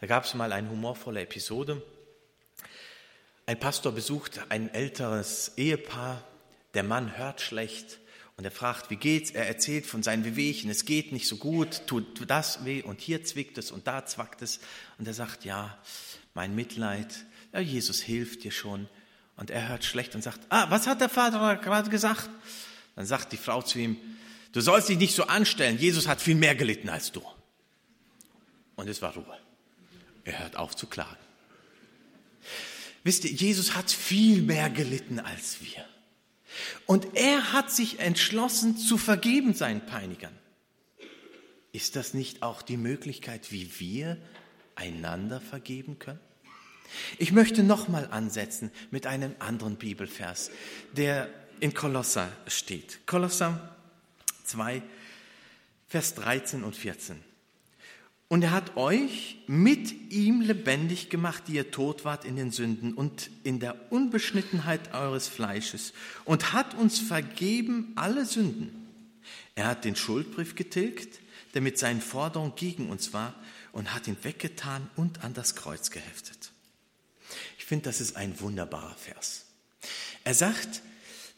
Da 0.00 0.06
gab 0.06 0.24
es 0.24 0.34
mal 0.34 0.52
eine 0.52 0.70
humorvolle 0.70 1.22
Episode. 1.22 1.82
Ein 3.46 3.58
Pastor 3.58 3.92
besucht 3.92 4.40
ein 4.48 4.72
älteres 4.72 5.52
Ehepaar. 5.56 6.22
Der 6.74 6.84
Mann 6.84 7.16
hört 7.16 7.40
schlecht 7.40 7.98
und 8.36 8.44
er 8.44 8.52
fragt, 8.52 8.90
wie 8.90 8.96
geht's? 8.96 9.32
Er 9.32 9.48
erzählt 9.48 9.86
von 9.86 10.04
seinen 10.04 10.24
Wehwehchen. 10.24 10.70
Es 10.70 10.84
geht 10.84 11.10
nicht 11.10 11.26
so 11.26 11.36
gut, 11.36 11.86
tut 11.88 12.30
das 12.30 12.64
weh 12.64 12.82
und 12.82 13.00
hier 13.00 13.24
zwickt 13.24 13.58
es 13.58 13.72
und 13.72 13.88
da 13.88 14.06
zwackt 14.06 14.42
es. 14.42 14.60
Und 14.98 15.08
er 15.08 15.14
sagt, 15.14 15.44
ja, 15.44 15.76
mein 16.34 16.54
Mitleid, 16.54 17.24
ja, 17.52 17.58
Jesus 17.58 18.00
hilft 18.00 18.44
dir 18.44 18.52
schon. 18.52 18.88
Und 19.36 19.50
er 19.50 19.68
hört 19.68 19.84
schlecht 19.84 20.14
und 20.14 20.22
sagt, 20.22 20.40
ah, 20.50 20.70
was 20.70 20.86
hat 20.86 21.00
der 21.00 21.08
Vater 21.08 21.56
gerade 21.56 21.90
gesagt? 21.90 22.30
Dann 22.94 23.06
sagt 23.06 23.32
die 23.32 23.36
Frau 23.36 23.62
zu 23.62 23.80
ihm, 23.80 23.96
du 24.52 24.60
sollst 24.60 24.88
dich 24.88 24.98
nicht 24.98 25.14
so 25.14 25.24
anstellen. 25.24 25.78
Jesus 25.78 26.06
hat 26.06 26.20
viel 26.20 26.36
mehr 26.36 26.54
gelitten 26.54 26.88
als 26.88 27.10
du. 27.10 27.22
Und 28.76 28.88
es 28.88 29.02
war 29.02 29.14
Ruhe. 29.14 29.47
Er 30.28 30.40
hört 30.40 30.56
auf 30.56 30.76
zu 30.76 30.86
klagen. 30.86 31.16
Wisst 33.02 33.24
ihr, 33.24 33.30
Jesus 33.30 33.74
hat 33.74 33.90
viel 33.90 34.42
mehr 34.42 34.68
gelitten 34.68 35.20
als 35.20 35.62
wir. 35.62 35.86
Und 36.84 37.16
er 37.16 37.54
hat 37.54 37.70
sich 37.70 38.00
entschlossen 38.00 38.76
zu 38.76 38.98
vergeben 38.98 39.54
seinen 39.54 39.86
Peinigern. 39.86 40.36
Ist 41.72 41.96
das 41.96 42.12
nicht 42.12 42.42
auch 42.42 42.60
die 42.60 42.76
Möglichkeit, 42.76 43.52
wie 43.52 43.80
wir 43.80 44.18
einander 44.74 45.40
vergeben 45.40 45.98
können? 45.98 46.20
Ich 47.16 47.32
möchte 47.32 47.62
nochmal 47.62 48.08
ansetzen 48.10 48.70
mit 48.90 49.06
einem 49.06 49.34
anderen 49.38 49.76
Bibelvers, 49.76 50.50
der 50.92 51.30
in 51.60 51.72
Kolosser 51.72 52.30
steht. 52.46 53.06
Kolosser 53.06 53.76
2, 54.44 54.82
Vers 55.88 56.14
13 56.16 56.64
und 56.64 56.76
14. 56.76 57.27
Und 58.28 58.42
er 58.42 58.50
hat 58.50 58.76
euch 58.76 59.38
mit 59.46 60.12
ihm 60.12 60.42
lebendig 60.42 61.08
gemacht, 61.08 61.44
die 61.48 61.54
ihr 61.54 61.70
tot 61.70 62.04
wart 62.04 62.26
in 62.26 62.36
den 62.36 62.50
Sünden 62.50 62.92
und 62.92 63.30
in 63.42 63.58
der 63.58 63.90
Unbeschnittenheit 63.90 64.92
eures 64.92 65.28
Fleisches 65.28 65.94
und 66.26 66.52
hat 66.52 66.74
uns 66.74 66.98
vergeben 66.98 67.92
alle 67.96 68.26
Sünden. 68.26 68.86
Er 69.54 69.66
hat 69.66 69.86
den 69.86 69.96
Schuldbrief 69.96 70.54
getilgt, 70.54 71.20
der 71.54 71.62
mit 71.62 71.78
seinen 71.78 72.02
Forderungen 72.02 72.54
gegen 72.54 72.90
uns 72.90 73.14
war 73.14 73.34
und 73.72 73.94
hat 73.94 74.06
ihn 74.06 74.16
weggetan 74.22 74.90
und 74.94 75.24
an 75.24 75.32
das 75.32 75.54
Kreuz 75.56 75.90
geheftet. 75.90 76.50
Ich 77.58 77.64
finde, 77.64 77.84
das 77.84 78.02
ist 78.02 78.16
ein 78.16 78.38
wunderbarer 78.40 78.94
Vers. 78.94 79.46
Er 80.24 80.34
sagt, 80.34 80.82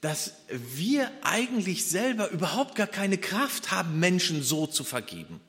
dass 0.00 0.32
wir 0.48 1.10
eigentlich 1.22 1.84
selber 1.84 2.30
überhaupt 2.30 2.74
gar 2.74 2.86
keine 2.86 3.18
Kraft 3.18 3.70
haben, 3.70 4.00
Menschen 4.00 4.42
so 4.42 4.66
zu 4.66 4.82
vergeben. 4.82 5.40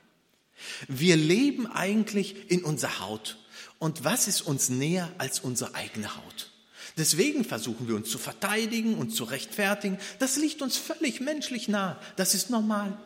Wir 0.88 1.15
leben 1.15 1.67
eigentlich 1.67 2.50
in 2.50 2.63
unserer 2.63 3.00
Haut. 3.00 3.38
Und 3.80 4.04
was 4.04 4.28
ist 4.28 4.41
uns 4.41 4.69
näher 4.69 5.12
als 5.17 5.39
unsere 5.39 5.74
eigene 5.76 6.15
Haut? 6.15 6.52
Deswegen 6.97 7.45
versuchen 7.45 7.88
wir 7.88 7.95
uns 7.95 8.10
zu 8.10 8.17
verteidigen 8.17 8.95
und 8.95 9.12
zu 9.12 9.24
rechtfertigen. 9.24 9.97
Das 10.19 10.36
liegt 10.36 10.62
uns 10.62 10.78
völlig 10.78 11.21
menschlich 11.21 11.67
nahe. 11.67 11.97
Das 12.15 12.36
ist 12.36 12.50
normal. 12.50 12.97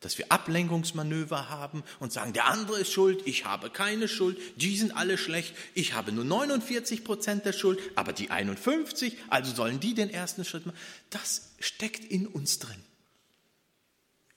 Dass 0.00 0.18
wir 0.18 0.32
Ablenkungsmanöver 0.32 1.48
haben 1.48 1.84
und 2.00 2.12
sagen, 2.12 2.32
der 2.32 2.46
andere 2.46 2.80
ist 2.80 2.90
schuld, 2.92 3.22
ich 3.26 3.44
habe 3.44 3.70
keine 3.70 4.08
Schuld, 4.08 4.36
die 4.56 4.76
sind 4.76 4.96
alle 4.96 5.16
schlecht, 5.16 5.54
ich 5.74 5.94
habe 5.94 6.10
nur 6.10 6.24
49 6.24 7.04
Prozent 7.04 7.44
der 7.44 7.52
Schuld, 7.52 7.78
aber 7.94 8.12
die 8.12 8.30
51, 8.30 9.16
also 9.28 9.54
sollen 9.54 9.78
die 9.78 9.94
den 9.94 10.10
ersten 10.10 10.44
Schritt 10.44 10.66
machen. 10.66 10.78
Das 11.10 11.52
steckt 11.60 12.04
in 12.04 12.26
uns 12.26 12.58
drin, 12.58 12.82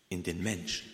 in 0.09 0.21
den 0.21 0.43
Menschen. 0.43 0.87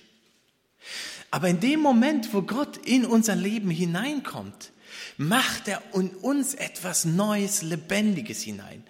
Aber 1.31 1.47
in 1.47 1.61
dem 1.61 1.79
Moment, 1.79 2.33
wo 2.33 2.41
Gott 2.41 2.77
in 2.85 3.05
unser 3.05 3.35
Leben 3.35 3.69
hineinkommt, 3.69 4.71
macht 5.17 5.69
er 5.69 5.81
in 5.93 6.09
uns 6.09 6.53
etwas 6.53 7.05
Neues, 7.05 7.61
Lebendiges 7.61 8.41
hinein. 8.41 8.83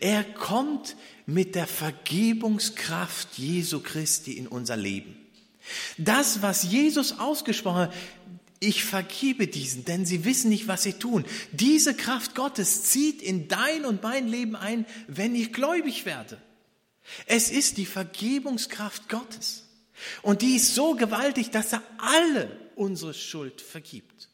Er 0.00 0.22
kommt 0.22 0.96
mit 1.26 1.56
der 1.56 1.66
Vergebungskraft 1.66 3.36
Jesu 3.36 3.80
Christi 3.80 4.32
in 4.32 4.46
unser 4.46 4.76
Leben. 4.76 5.16
Das, 5.98 6.42
was 6.42 6.62
Jesus 6.62 7.18
ausgesprochen 7.18 7.82
hat, 7.82 7.94
ich 8.60 8.84
vergebe 8.84 9.48
diesen, 9.48 9.84
denn 9.84 10.06
sie 10.06 10.24
wissen 10.24 10.50
nicht, 10.50 10.68
was 10.68 10.84
sie 10.84 10.92
tun. 10.92 11.24
Diese 11.50 11.94
Kraft 11.94 12.36
Gottes 12.36 12.84
zieht 12.84 13.20
in 13.20 13.48
dein 13.48 13.84
und 13.84 14.04
mein 14.04 14.28
Leben 14.28 14.54
ein, 14.54 14.86
wenn 15.08 15.34
ich 15.34 15.52
gläubig 15.52 16.06
werde. 16.06 16.40
Es 17.26 17.50
ist 17.50 17.76
die 17.76 17.86
Vergebungskraft 17.86 19.08
Gottes. 19.08 19.61
Und 20.22 20.42
die 20.42 20.56
ist 20.56 20.74
so 20.74 20.94
gewaltig, 20.94 21.50
dass 21.50 21.72
er 21.72 21.82
alle 21.98 22.50
unsere 22.76 23.14
Schuld 23.14 23.60
vergibt. 23.60 24.28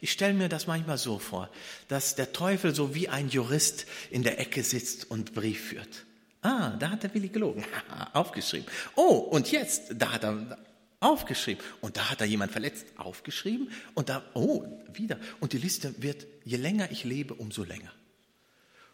Ich 0.00 0.12
stelle 0.12 0.34
mir 0.34 0.48
das 0.48 0.66
manchmal 0.66 0.98
so 0.98 1.18
vor, 1.18 1.50
dass 1.88 2.14
der 2.14 2.32
Teufel 2.32 2.74
so 2.74 2.94
wie 2.94 3.08
ein 3.08 3.28
Jurist 3.28 3.86
in 4.10 4.22
der 4.22 4.38
Ecke 4.38 4.62
sitzt 4.62 5.10
und 5.10 5.34
Brief 5.34 5.68
führt. 5.68 6.04
Ah, 6.42 6.70
da 6.70 6.90
hat 6.90 7.02
der 7.02 7.14
Willi 7.14 7.28
gelogen. 7.28 7.64
Aufgeschrieben. 8.12 8.66
Oh, 8.96 9.16
und 9.16 9.50
jetzt, 9.52 9.92
da 9.96 10.12
hat 10.12 10.24
er 10.24 10.58
aufgeschrieben. 10.98 11.64
Und 11.80 11.96
da 11.96 12.10
hat 12.10 12.20
er 12.20 12.26
jemand 12.26 12.52
verletzt. 12.52 12.86
Aufgeschrieben. 12.96 13.70
Und 13.94 14.08
da, 14.08 14.24
oh, 14.34 14.64
wieder. 14.92 15.18
Und 15.40 15.52
die 15.52 15.58
Liste 15.58 15.94
wird, 16.02 16.26
je 16.44 16.56
länger 16.56 16.90
ich 16.90 17.04
lebe, 17.04 17.34
umso 17.34 17.64
länger. 17.64 17.92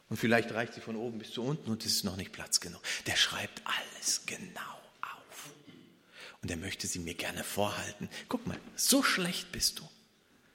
Und 0.09 0.17
vielleicht 0.17 0.53
reicht 0.53 0.75
sie 0.75 0.81
von 0.81 0.97
oben 0.97 1.19
bis 1.19 1.33
zu 1.33 1.43
unten 1.43 1.71
und 1.71 1.85
es 1.85 1.93
ist 1.93 2.05
noch 2.05 2.17
nicht 2.17 2.33
Platz 2.33 2.61
genug. 2.61 2.81
Der 3.07 3.17
schreibt 3.17 3.63
alles 3.65 4.25
genau. 4.25 4.79
Und 6.43 6.51
er 6.51 6.57
möchte 6.57 6.87
sie 6.87 6.99
mir 6.99 7.15
gerne 7.15 7.43
vorhalten. 7.43 8.09
Guck 8.29 8.47
mal, 8.47 8.59
so 8.77 9.03
schlecht 9.03 9.51
bist 9.53 9.79
du. 9.81 9.89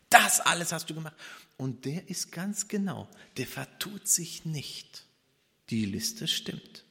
Das 0.09 0.39
alles 0.39 0.71
hast 0.71 0.89
du 0.89 0.93
gemacht. 0.93 1.15
Und 1.57 1.85
der 1.85 2.09
ist 2.09 2.31
ganz 2.31 2.67
genau, 2.67 3.07
der 3.37 3.47
vertut 3.47 4.07
sich 4.07 4.45
nicht. 4.45 5.05
Die 5.69 5.85
Liste 5.85 6.27
stimmt. 6.27 6.83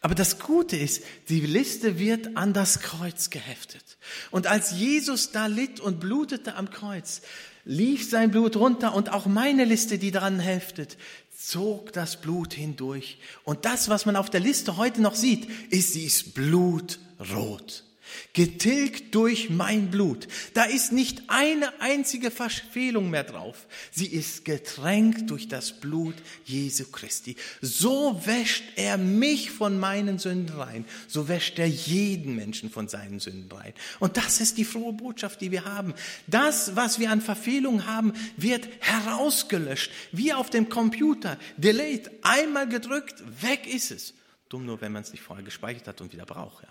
Aber 0.00 0.14
das 0.14 0.38
Gute 0.38 0.76
ist, 0.76 1.02
die 1.28 1.40
Liste 1.40 1.98
wird 1.98 2.36
an 2.36 2.52
das 2.52 2.80
Kreuz 2.80 3.30
geheftet. 3.30 3.98
Und 4.30 4.46
als 4.46 4.70
Jesus 4.70 5.32
da 5.32 5.46
litt 5.46 5.80
und 5.80 5.98
blutete 5.98 6.54
am 6.54 6.70
Kreuz, 6.70 7.20
lief 7.64 8.08
sein 8.08 8.30
Blut 8.30 8.56
runter 8.56 8.94
und 8.94 9.10
auch 9.10 9.26
meine 9.26 9.64
Liste, 9.64 9.98
die 9.98 10.12
daran 10.12 10.38
heftet, 10.38 10.96
zog 11.38 11.92
das 11.92 12.20
Blut 12.20 12.52
hindurch. 12.52 13.18
Und 13.44 13.64
das, 13.64 13.88
was 13.88 14.06
man 14.06 14.16
auf 14.16 14.28
der 14.28 14.40
Liste 14.40 14.76
heute 14.76 15.00
noch 15.00 15.14
sieht, 15.14 15.48
ist, 15.70 15.92
sie 15.92 16.04
ist 16.04 16.34
blutrot 16.34 17.84
getilgt 18.32 19.14
durch 19.14 19.50
mein 19.50 19.90
Blut. 19.90 20.28
Da 20.54 20.64
ist 20.64 20.92
nicht 20.92 21.22
eine 21.28 21.80
einzige 21.80 22.30
Verfehlung 22.30 23.10
mehr 23.10 23.24
drauf. 23.24 23.66
Sie 23.90 24.06
ist 24.06 24.44
getränkt 24.44 25.30
durch 25.30 25.48
das 25.48 25.72
Blut 25.72 26.14
Jesu 26.44 26.84
Christi. 26.90 27.36
So 27.60 28.20
wäscht 28.24 28.64
er 28.76 28.98
mich 28.98 29.50
von 29.50 29.78
meinen 29.78 30.18
Sünden 30.18 30.56
rein. 30.56 30.84
So 31.06 31.28
wäscht 31.28 31.58
er 31.58 31.66
jeden 31.66 32.36
Menschen 32.36 32.70
von 32.70 32.88
seinen 32.88 33.20
Sünden 33.20 33.50
rein. 33.50 33.72
Und 33.98 34.16
das 34.16 34.40
ist 34.40 34.58
die 34.58 34.64
frohe 34.64 34.92
Botschaft, 34.92 35.40
die 35.40 35.50
wir 35.50 35.64
haben. 35.64 35.94
Das, 36.26 36.76
was 36.76 36.98
wir 36.98 37.10
an 37.10 37.20
Verfehlungen 37.20 37.86
haben, 37.86 38.12
wird 38.36 38.68
herausgelöscht. 38.80 39.90
Wie 40.12 40.32
auf 40.32 40.50
dem 40.50 40.68
Computer. 40.68 41.38
Delete. 41.56 42.10
Einmal 42.22 42.68
gedrückt, 42.68 43.22
weg 43.42 43.66
ist 43.66 43.90
es. 43.90 44.14
Dumm 44.48 44.64
nur, 44.64 44.80
wenn 44.80 44.92
man 44.92 45.02
es 45.02 45.12
nicht 45.12 45.22
vorher 45.22 45.44
gespeichert 45.44 45.86
hat 45.88 46.00
und 46.00 46.12
wieder 46.12 46.24
braucht. 46.24 46.62
Ja. 46.62 46.68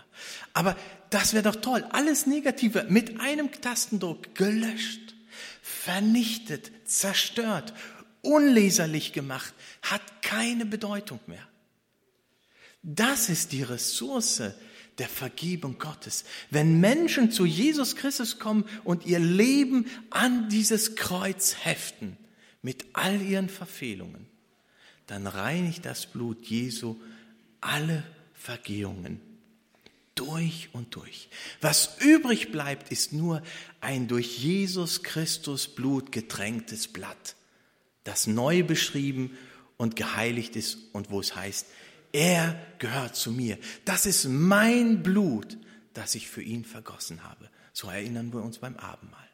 Aber 0.53 0.75
das 1.09 1.33
wäre 1.33 1.43
doch 1.43 1.57
toll. 1.57 1.85
Alles 1.91 2.25
Negative 2.25 2.85
mit 2.89 3.19
einem 3.19 3.51
Tastendruck 3.51 4.33
gelöscht, 4.33 5.15
vernichtet, 5.61 6.71
zerstört, 6.85 7.73
unleserlich 8.21 9.13
gemacht, 9.13 9.53
hat 9.83 10.01
keine 10.21 10.65
Bedeutung 10.65 11.19
mehr. 11.27 11.47
Das 12.81 13.29
ist 13.29 13.51
die 13.51 13.63
Ressource 13.63 14.41
der 14.97 15.09
Vergebung 15.09 15.77
Gottes. 15.77 16.23
Wenn 16.49 16.79
Menschen 16.79 17.31
zu 17.31 17.45
Jesus 17.45 17.95
Christus 17.95 18.39
kommen 18.39 18.65
und 18.83 19.05
ihr 19.05 19.19
Leben 19.19 19.85
an 20.09 20.49
dieses 20.49 20.95
Kreuz 20.95 21.57
heften, 21.63 22.17
mit 22.61 22.85
all 22.93 23.21
ihren 23.21 23.49
Verfehlungen, 23.49 24.27
dann 25.05 25.27
reinigt 25.27 25.85
das 25.85 26.05
Blut 26.05 26.45
Jesu 26.45 26.97
alle 27.67 28.03
Vergehungen 28.33 29.21
durch 30.15 30.69
und 30.73 30.95
durch. 30.95 31.29
Was 31.61 31.97
übrig 31.99 32.51
bleibt, 32.51 32.91
ist 32.91 33.13
nur 33.13 33.43
ein 33.81 34.07
durch 34.07 34.39
Jesus 34.39 35.03
Christus 35.03 35.67
Blut 35.67 36.11
getränktes 36.11 36.87
Blatt, 36.87 37.35
das 38.03 38.25
neu 38.25 38.63
beschrieben 38.63 39.37
und 39.75 39.95
geheiligt 39.95 40.55
ist 40.55 40.77
und 40.93 41.11
wo 41.11 41.19
es 41.19 41.35
heißt, 41.35 41.67
er 42.13 42.59
gehört 42.79 43.15
zu 43.15 43.31
mir. 43.31 43.59
Das 43.85 44.05
ist 44.05 44.25
mein 44.25 45.03
Blut, 45.03 45.57
das 45.93 46.15
ich 46.15 46.29
für 46.29 46.41
ihn 46.41 46.63
vergossen 46.63 47.23
habe. 47.23 47.49
So 47.73 47.89
erinnern 47.89 48.33
wir 48.33 48.41
uns 48.41 48.57
beim 48.59 48.77
Abendmahl. 48.77 49.26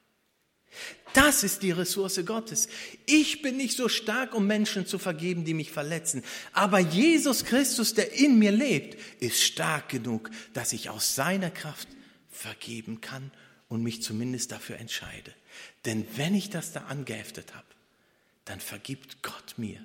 Das 1.14 1.44
ist 1.44 1.62
die 1.62 1.72
Ressource 1.72 2.20
Gottes. 2.26 2.68
Ich 3.06 3.42
bin 3.42 3.58
nicht 3.58 3.78
so 3.78 3.88
stark, 3.88 4.34
um 4.34 4.48
Menschen 4.48 4.88
zu 4.88 4.98
vergeben, 4.98 5.46
die 5.46 5.54
mich 5.54 5.72
verletzen. 5.72 6.24
Aber 6.54 6.80
Jesus 6.80 7.46
Christus, 7.46 7.94
der 7.94 8.14
in 8.14 8.40
mir 8.40 8.52
lebt, 8.52 9.00
ist 9.22 9.42
stark 9.44 9.90
genug, 9.90 10.32
dass 10.54 10.74
ich 10.74 10.90
aus 10.90 11.14
seiner 11.14 11.52
Kraft 11.52 11.88
vergeben 12.32 13.00
kann 13.00 13.32
und 13.70 13.84
mich 13.84 14.02
zumindest 14.02 14.52
dafür 14.52 14.78
entscheide. 14.78 15.34
Denn 15.86 16.06
wenn 16.16 16.34
ich 16.34 16.50
das 16.50 16.72
da 16.72 16.82
angeheftet 16.86 17.54
habe, 17.54 17.68
dann 18.46 18.60
vergibt 18.60 19.22
Gott 19.22 19.54
mir. 19.58 19.80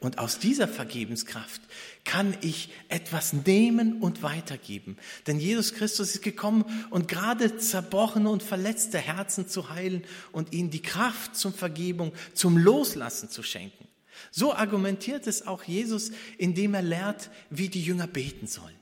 Und 0.00 0.18
aus 0.18 0.38
dieser 0.38 0.68
Vergebenskraft 0.68 1.60
kann 2.04 2.36
ich 2.40 2.70
etwas 2.88 3.32
nehmen 3.32 4.00
und 4.00 4.22
weitergeben. 4.22 4.96
Denn 5.26 5.40
Jesus 5.40 5.74
Christus 5.74 6.14
ist 6.14 6.22
gekommen, 6.22 6.64
um 6.90 7.06
gerade 7.06 7.56
zerbrochene 7.56 8.28
und 8.30 8.42
verletzte 8.42 8.98
Herzen 8.98 9.48
zu 9.48 9.70
heilen 9.70 10.04
und 10.32 10.52
ihnen 10.52 10.70
die 10.70 10.82
Kraft 10.82 11.36
zum 11.36 11.52
Vergebung, 11.52 12.12
zum 12.34 12.56
Loslassen 12.56 13.30
zu 13.30 13.42
schenken. 13.42 13.88
So 14.30 14.54
argumentiert 14.54 15.26
es 15.26 15.46
auch 15.46 15.64
Jesus, 15.64 16.10
indem 16.38 16.74
er 16.74 16.82
lehrt, 16.82 17.30
wie 17.50 17.68
die 17.68 17.82
Jünger 17.82 18.06
beten 18.06 18.46
sollen. 18.46 18.74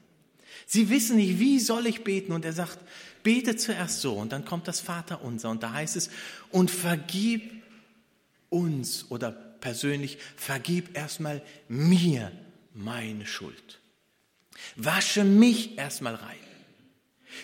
Sie 0.66 0.90
wissen 0.90 1.16
nicht, 1.16 1.38
wie 1.38 1.61
soll 1.61 1.87
ich 1.87 2.02
beten? 2.02 2.32
Und 2.32 2.44
er 2.44 2.52
sagt, 2.52 2.78
bete 3.22 3.56
zuerst 3.56 4.00
so 4.00 4.14
und 4.14 4.32
dann 4.32 4.44
kommt 4.44 4.66
das 4.66 4.80
Vaterunser 4.80 5.50
und 5.50 5.62
da 5.62 5.72
heißt 5.72 5.96
es, 5.96 6.11
und 6.50 6.70
vergib 6.70 7.62
uns 8.50 9.11
oder 9.11 9.45
persönlich, 9.60 10.18
vergib 10.36 10.96
erstmal 10.96 11.42
mir 11.68 12.32
meine 12.74 13.26
Schuld. 13.26 13.80
Wasche 14.76 15.24
mich 15.24 15.78
erstmal 15.78 16.14
rein, 16.14 16.36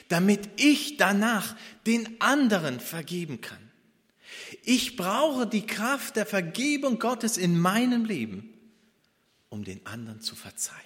damit 0.08 0.48
ich 0.60 0.96
danach 0.96 1.56
den 1.86 2.20
anderen 2.20 2.80
vergeben 2.80 3.40
kann. 3.40 3.70
Ich 4.62 4.96
brauche 4.96 5.46
die 5.46 5.66
Kraft 5.66 6.16
der 6.16 6.26
Vergebung 6.26 6.98
Gottes 6.98 7.36
in 7.36 7.58
meinem 7.58 8.04
Leben, 8.04 8.52
um 9.48 9.64
den 9.64 9.84
anderen 9.86 10.20
zu 10.20 10.34
verzeihen. 10.34 10.78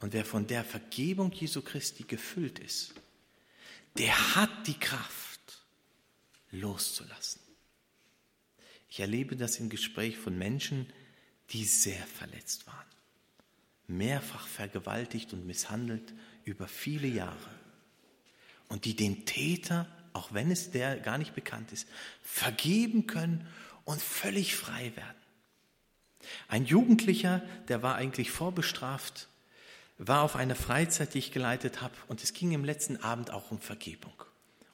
Und 0.00 0.12
wer 0.12 0.24
von 0.24 0.46
der 0.46 0.64
Vergebung 0.64 1.30
Jesu 1.32 1.62
Christi 1.62 2.04
gefüllt 2.04 2.58
ist, 2.58 2.94
der 3.98 4.36
hat 4.36 4.66
die 4.66 4.78
Kraft 4.78 5.40
loszulassen. 6.50 7.40
Ich 8.90 9.00
erlebe 9.00 9.36
das 9.36 9.58
im 9.58 9.70
Gespräch 9.70 10.18
von 10.18 10.36
Menschen, 10.36 10.86
die 11.50 11.64
sehr 11.64 12.04
verletzt 12.06 12.66
waren, 12.66 12.86
mehrfach 13.86 14.46
vergewaltigt 14.46 15.32
und 15.32 15.46
misshandelt 15.46 16.12
über 16.44 16.68
viele 16.68 17.08
Jahre 17.08 17.50
und 18.68 18.84
die 18.84 18.94
den 18.94 19.24
Täter, 19.26 19.86
auch 20.12 20.32
wenn 20.32 20.50
es 20.50 20.72
der 20.72 20.96
gar 20.98 21.18
nicht 21.18 21.34
bekannt 21.34 21.72
ist, 21.72 21.88
vergeben 22.22 23.06
können 23.06 23.46
und 23.84 24.02
völlig 24.02 24.56
frei 24.56 24.92
werden. 24.96 25.16
Ein 26.48 26.66
Jugendlicher, 26.66 27.42
der 27.68 27.82
war 27.82 27.94
eigentlich 27.94 28.30
vorbestraft, 28.30 29.28
war 29.98 30.22
auf 30.22 30.34
eine 30.34 30.54
Freizeit, 30.54 31.14
die 31.14 31.18
ich 31.18 31.32
geleitet 31.32 31.80
habe, 31.80 31.94
und 32.08 32.22
es 32.22 32.32
ging 32.32 32.52
im 32.52 32.64
letzten 32.64 32.96
Abend 32.98 33.30
auch 33.30 33.50
um 33.50 33.60
Vergebung. 33.60 34.14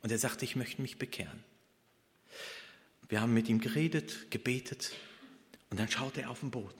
Und 0.02 0.12
er 0.12 0.18
sagte, 0.18 0.44
ich 0.44 0.56
möchte 0.56 0.82
mich 0.82 0.98
bekehren. 0.98 1.42
Wir 3.08 3.20
haben 3.20 3.34
mit 3.34 3.48
ihm 3.48 3.60
geredet, 3.60 4.30
gebetet 4.30 4.92
und 5.70 5.78
dann 5.78 5.90
schaut 5.90 6.16
er 6.16 6.30
auf 6.30 6.40
den 6.40 6.50
Boden. 6.50 6.74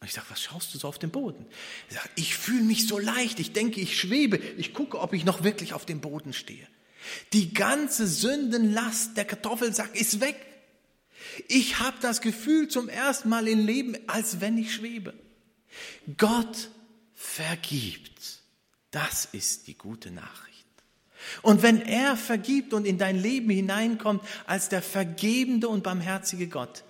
Und 0.00 0.08
ich 0.08 0.14
sage, 0.14 0.26
was 0.30 0.42
schaust 0.42 0.74
du 0.74 0.78
so 0.78 0.88
auf 0.88 0.98
den 0.98 1.10
Boden? 1.10 1.46
Er 1.88 1.96
sagt, 1.96 2.10
ich 2.16 2.34
fühle 2.34 2.64
mich 2.64 2.88
so 2.88 2.98
leicht, 2.98 3.38
ich 3.38 3.52
denke, 3.52 3.80
ich 3.80 3.98
schwebe, 3.98 4.36
ich 4.36 4.74
gucke, 4.74 4.98
ob 4.98 5.12
ich 5.12 5.24
noch 5.24 5.44
wirklich 5.44 5.74
auf 5.74 5.86
dem 5.86 6.00
Boden 6.00 6.32
stehe. 6.32 6.66
Die 7.32 7.54
ganze 7.54 8.06
Sündenlast, 8.06 9.16
der 9.16 9.24
Kartoffelsack 9.24 9.94
ist 9.94 10.20
weg. 10.20 10.36
Ich 11.48 11.78
habe 11.78 11.96
das 12.00 12.20
Gefühl 12.20 12.68
zum 12.68 12.88
ersten 12.88 13.28
Mal 13.28 13.46
im 13.46 13.64
Leben, 13.64 13.96
als 14.08 14.40
wenn 14.40 14.58
ich 14.58 14.74
schwebe. 14.74 15.14
Gott 16.16 16.70
vergibt. 17.14 18.40
Das 18.90 19.26
ist 19.26 19.68
die 19.68 19.78
gute 19.78 20.10
Nachricht. 20.10 20.51
Und 21.42 21.62
wenn 21.62 21.80
er 21.80 22.16
vergibt 22.16 22.72
und 22.74 22.86
in 22.86 22.98
dein 22.98 23.20
Leben 23.20 23.50
hineinkommt 23.50 24.22
als 24.46 24.68
der 24.68 24.82
vergebende 24.82 25.68
und 25.68 25.82
barmherzige 25.82 26.48
Gott, 26.48 26.84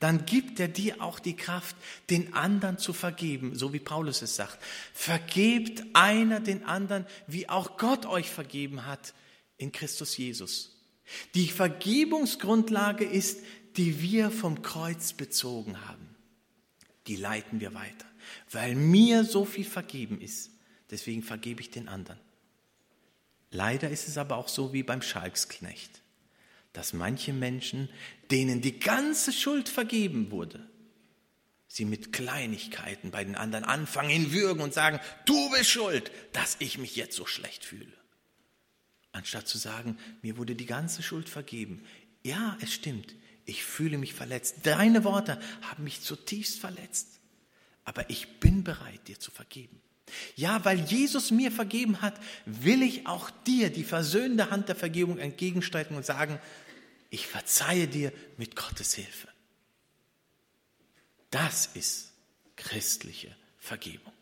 dann 0.00 0.26
gibt 0.26 0.58
er 0.58 0.68
dir 0.68 1.00
auch 1.00 1.20
die 1.20 1.36
Kraft, 1.36 1.76
den 2.10 2.34
anderen 2.34 2.78
zu 2.78 2.92
vergeben, 2.92 3.54
so 3.54 3.72
wie 3.72 3.78
Paulus 3.78 4.22
es 4.22 4.34
sagt. 4.34 4.58
Vergebt 4.92 5.84
einer 5.92 6.40
den 6.40 6.64
anderen, 6.64 7.06
wie 7.28 7.48
auch 7.48 7.76
Gott 7.76 8.06
euch 8.06 8.28
vergeben 8.28 8.86
hat 8.86 9.14
in 9.58 9.70
Christus 9.70 10.16
Jesus. 10.16 10.76
Die 11.34 11.48
Vergebungsgrundlage 11.48 13.04
ist, 13.04 13.40
die 13.76 14.02
wir 14.02 14.30
vom 14.30 14.62
Kreuz 14.62 15.12
bezogen 15.12 15.86
haben. 15.86 16.08
Die 17.06 17.16
leiten 17.16 17.60
wir 17.60 17.74
weiter, 17.74 18.06
weil 18.50 18.74
mir 18.74 19.24
so 19.24 19.44
viel 19.44 19.64
vergeben 19.64 20.20
ist 20.20 20.52
deswegen 20.92 21.22
vergebe 21.22 21.60
ich 21.60 21.70
den 21.70 21.88
anderen. 21.88 22.20
Leider 23.52 23.90
ist 23.90 24.08
es 24.08 24.16
aber 24.16 24.36
auch 24.38 24.48
so 24.48 24.72
wie 24.72 24.82
beim 24.82 25.02
Schalksknecht, 25.02 26.00
dass 26.72 26.94
manche 26.94 27.34
Menschen, 27.34 27.90
denen 28.30 28.62
die 28.62 28.80
ganze 28.80 29.30
Schuld 29.30 29.68
vergeben 29.68 30.30
wurde, 30.30 30.66
sie 31.68 31.84
mit 31.84 32.14
Kleinigkeiten 32.14 33.10
bei 33.10 33.24
den 33.24 33.34
anderen 33.34 33.64
anfangen, 33.64 34.10
ihn 34.10 34.32
würgen 34.32 34.62
und 34.62 34.72
sagen, 34.72 35.00
du 35.26 35.50
bist 35.50 35.70
schuld, 35.70 36.10
dass 36.32 36.56
ich 36.60 36.78
mich 36.78 36.96
jetzt 36.96 37.14
so 37.14 37.26
schlecht 37.26 37.64
fühle. 37.64 37.92
Anstatt 39.12 39.46
zu 39.46 39.58
sagen, 39.58 39.98
mir 40.22 40.38
wurde 40.38 40.54
die 40.54 40.66
ganze 40.66 41.02
Schuld 41.02 41.28
vergeben. 41.28 41.84
Ja, 42.22 42.56
es 42.62 42.72
stimmt, 42.72 43.14
ich 43.44 43.64
fühle 43.64 43.98
mich 43.98 44.14
verletzt. 44.14 44.56
Deine 44.62 45.04
Worte 45.04 45.38
haben 45.60 45.84
mich 45.84 46.00
zutiefst 46.00 46.58
verletzt. 46.58 47.20
Aber 47.84 48.08
ich 48.08 48.40
bin 48.40 48.64
bereit, 48.64 49.08
dir 49.08 49.18
zu 49.18 49.30
vergeben. 49.30 49.82
Ja, 50.36 50.64
weil 50.64 50.80
Jesus 50.80 51.30
mir 51.30 51.50
vergeben 51.52 52.02
hat, 52.02 52.14
will 52.44 52.82
ich 52.82 53.06
auch 53.06 53.30
dir 53.46 53.70
die 53.70 53.84
versöhnende 53.84 54.50
Hand 54.50 54.68
der 54.68 54.76
Vergebung 54.76 55.18
entgegenstreiten 55.18 55.96
und 55.96 56.04
sagen, 56.04 56.38
ich 57.10 57.26
verzeihe 57.26 57.88
dir 57.88 58.12
mit 58.36 58.56
Gottes 58.56 58.94
Hilfe. 58.94 59.28
Das 61.30 61.66
ist 61.74 62.12
christliche 62.56 63.34
Vergebung. 63.58 64.12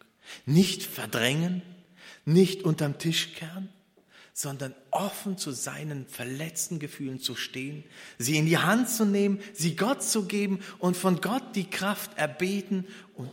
Nicht 0.46 0.82
verdrängen, 0.82 1.62
nicht 2.24 2.62
unterm 2.62 2.98
Tisch 2.98 3.34
kehren, 3.34 3.68
sondern 4.32 4.74
offen 4.90 5.36
zu 5.36 5.50
seinen 5.52 6.06
verletzten 6.06 6.78
Gefühlen 6.78 7.20
zu 7.20 7.34
stehen, 7.34 7.84
sie 8.18 8.36
in 8.36 8.46
die 8.46 8.58
Hand 8.58 8.88
zu 8.88 9.04
nehmen, 9.04 9.40
sie 9.52 9.76
Gott 9.76 10.02
zu 10.02 10.26
geben 10.26 10.60
und 10.78 10.96
von 10.96 11.20
Gott 11.20 11.54
die 11.54 11.68
Kraft 11.68 12.16
erbeten 12.16 12.86
und 13.14 13.30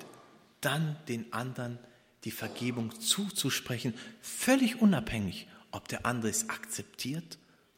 dann 0.62 0.98
den 1.08 1.32
anderen 1.32 1.80
die 2.28 2.32
Vergebung 2.32 3.00
zuzusprechen, 3.00 3.94
völlig 4.22 4.82
unabhängig, 4.82 5.48
ob 5.72 5.88
der 5.88 6.06
andere 6.06 6.30
es 6.30 6.50
akzeptiert 6.50 7.38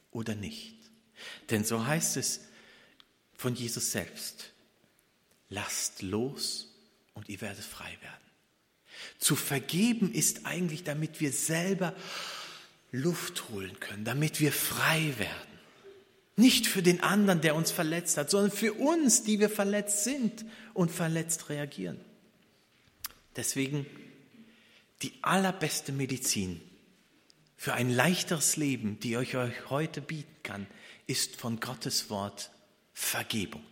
oder 0.10 0.34
nicht. 0.34 0.76
Denn 1.52 1.64
so 1.64 1.86
heißt 1.86 2.18
es 2.18 2.40
von 3.38 3.54
Jesus 3.54 3.92
selbst, 3.92 4.52
lasst 5.50 6.02
los 6.02 6.74
und 7.14 7.30
ihr 7.30 7.42
werdet 7.42 7.64
frei 7.64 7.96
werden. 8.02 8.26
Zu 9.20 9.36
vergeben 9.36 10.12
ist 10.12 10.48
eigentlich, 10.48 10.84
damit 10.84 11.22
wir 11.22 11.32
selber 11.32 11.94
Luft 12.92 13.50
holen 13.50 13.80
können, 13.80 14.04
damit 14.04 14.40
wir 14.40 14.52
frei 14.52 15.14
werden. 15.20 15.60
Nicht 16.38 16.66
für 16.66 16.82
den 16.82 17.04
anderen, 17.04 17.42
der 17.42 17.54
uns 17.54 17.70
verletzt 17.70 18.18
hat, 18.18 18.32
sondern 18.32 18.50
für 18.50 18.74
uns, 18.74 19.22
die 19.22 19.40
wir 19.40 19.52
verletzt 19.52 20.06
sind 20.06 20.44
und 20.74 20.90
verletzt 20.90 21.50
reagieren. 21.50 22.00
Deswegen 23.36 23.86
die 25.02 25.14
allerbeste 25.22 25.92
Medizin 25.92 26.62
für 27.56 27.74
ein 27.74 27.90
leichteres 27.90 28.56
Leben, 28.58 29.00
die 29.00 29.16
ich 29.16 29.36
euch 29.36 29.70
heute 29.70 30.02
bieten 30.02 30.36
kann, 30.44 30.68
ist 31.08 31.36
von 31.36 31.60
Gottes 31.60 32.10
Wort 32.10 32.52
Vergebung. 32.94 33.64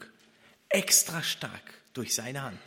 Extra 0.70 1.24
stark 1.24 1.82
durch 1.94 2.14
seine 2.14 2.44
Hand. 2.44 2.60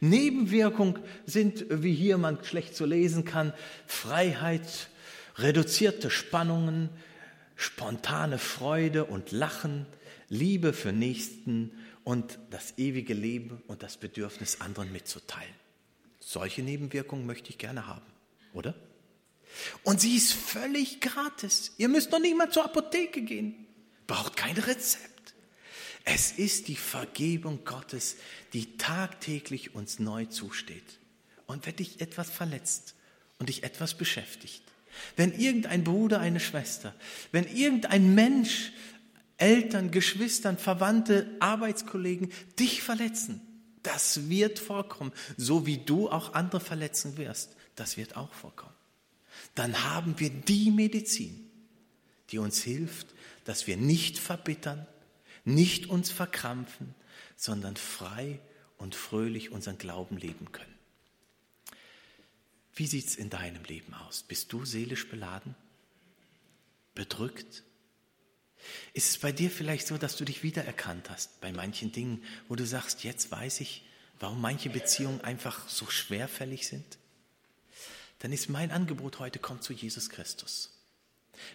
Nebenwirkung 0.00 0.98
sind, 1.26 1.64
wie 1.70 1.94
hier 1.94 2.18
man 2.18 2.42
schlecht 2.44 2.74
so 2.74 2.84
lesen 2.84 3.24
kann, 3.24 3.52
Freiheit, 3.86 4.88
reduzierte 5.36 6.10
Spannungen, 6.10 6.90
spontane 7.56 8.38
Freude 8.38 9.04
und 9.04 9.32
Lachen, 9.32 9.86
Liebe 10.28 10.72
für 10.72 10.92
Nächsten 10.92 11.72
und 12.04 12.38
das 12.50 12.78
ewige 12.78 13.14
Leben 13.14 13.62
und 13.66 13.82
das 13.82 13.96
Bedürfnis, 13.96 14.60
anderen 14.60 14.92
mitzuteilen. 14.92 15.54
Solche 16.20 16.62
Nebenwirkungen 16.62 17.26
möchte 17.26 17.50
ich 17.50 17.58
gerne 17.58 17.86
haben, 17.86 18.06
oder? 18.52 18.74
Und 19.82 20.00
sie 20.00 20.16
ist 20.16 20.32
völlig 20.32 21.00
gratis. 21.00 21.72
Ihr 21.78 21.88
müsst 21.88 22.12
noch 22.12 22.20
nicht 22.20 22.36
mal 22.36 22.50
zur 22.50 22.64
Apotheke 22.64 23.22
gehen. 23.22 23.66
Braucht 24.06 24.36
kein 24.36 24.56
Rezept. 24.56 25.34
Es 26.04 26.32
ist 26.32 26.68
die 26.68 26.76
Vergebung 26.76 27.64
Gottes, 27.64 28.16
die 28.52 28.76
tagtäglich 28.76 29.74
uns 29.74 29.98
neu 29.98 30.26
zusteht. 30.26 30.98
Und 31.46 31.66
wenn 31.66 31.76
dich 31.76 32.00
etwas 32.00 32.30
verletzt 32.30 32.94
und 33.38 33.48
dich 33.48 33.64
etwas 33.64 33.94
beschäftigt, 33.94 34.62
wenn 35.16 35.38
irgendein 35.38 35.84
Bruder, 35.84 36.20
eine 36.20 36.40
Schwester, 36.40 36.94
wenn 37.32 37.44
irgendein 37.44 38.14
Mensch, 38.14 38.72
Eltern, 39.36 39.90
Geschwistern, 39.90 40.58
Verwandte, 40.58 41.36
Arbeitskollegen 41.40 42.32
dich 42.58 42.82
verletzen, 42.82 43.40
das 43.82 44.28
wird 44.28 44.58
vorkommen, 44.58 45.12
so 45.36 45.66
wie 45.66 45.78
du 45.78 46.08
auch 46.08 46.34
andere 46.34 46.60
verletzen 46.60 47.16
wirst. 47.16 47.56
Das 47.76 47.96
wird 47.96 48.16
auch 48.16 48.32
vorkommen. 48.34 48.74
Dann 49.54 49.84
haben 49.84 50.18
wir 50.18 50.30
die 50.30 50.70
Medizin, 50.70 51.50
die 52.30 52.38
uns 52.38 52.62
hilft, 52.62 53.08
dass 53.44 53.66
wir 53.66 53.76
nicht 53.76 54.18
verbittern, 54.18 54.86
nicht 55.44 55.86
uns 55.86 56.10
verkrampfen, 56.10 56.94
sondern 57.36 57.76
frei 57.76 58.40
und 58.76 58.94
fröhlich 58.94 59.50
unseren 59.50 59.78
Glauben 59.78 60.16
leben 60.16 60.52
können. 60.52 60.74
Wie 62.74 62.86
sieht 62.86 63.06
es 63.06 63.16
in 63.16 63.30
deinem 63.30 63.64
Leben 63.64 63.94
aus? 63.94 64.22
Bist 64.22 64.52
du 64.52 64.64
seelisch 64.64 65.08
beladen? 65.08 65.54
Bedrückt? 66.94 67.64
Ist 68.92 69.10
es 69.10 69.18
bei 69.18 69.32
dir 69.32 69.50
vielleicht 69.50 69.86
so, 69.86 69.98
dass 69.98 70.16
du 70.16 70.24
dich 70.24 70.42
wiedererkannt 70.42 71.10
hast 71.10 71.40
bei 71.40 71.52
manchen 71.52 71.92
Dingen, 71.92 72.22
wo 72.48 72.56
du 72.56 72.66
sagst, 72.66 73.04
jetzt 73.04 73.30
weiß 73.30 73.60
ich, 73.60 73.84
warum 74.18 74.40
manche 74.40 74.70
Beziehungen 74.70 75.20
einfach 75.22 75.68
so 75.68 75.86
schwerfällig 75.86 76.66
sind? 76.66 76.98
Dann 78.20 78.32
ist 78.32 78.48
mein 78.48 78.70
Angebot 78.70 79.18
heute, 79.18 79.38
komm 79.38 79.60
zu 79.60 79.72
Jesus 79.72 80.10
Christus. 80.10 80.70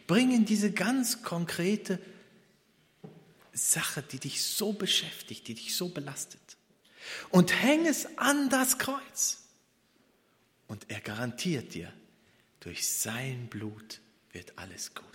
Bring 0.08 0.34
in 0.34 0.46
diese 0.46 0.72
ganz 0.72 1.22
konkrete 1.22 2.00
Sache, 3.54 4.02
die 4.02 4.20
dich 4.20 4.44
so 4.44 4.74
beschäftigt, 4.74 5.48
die 5.48 5.54
dich 5.54 5.76
so 5.76 5.90
belastet. 5.90 6.42
Und 7.30 7.54
häng 7.62 7.86
es 7.86 8.18
an 8.18 8.50
das 8.50 8.78
Kreuz. 8.80 9.44
Und 10.68 10.90
er 10.90 11.00
garantiert 11.02 11.74
dir, 11.76 11.94
durch 12.60 12.88
sein 12.90 13.48
Blut 13.48 14.02
wird 14.32 14.58
alles 14.58 14.96
gut. 14.96 15.15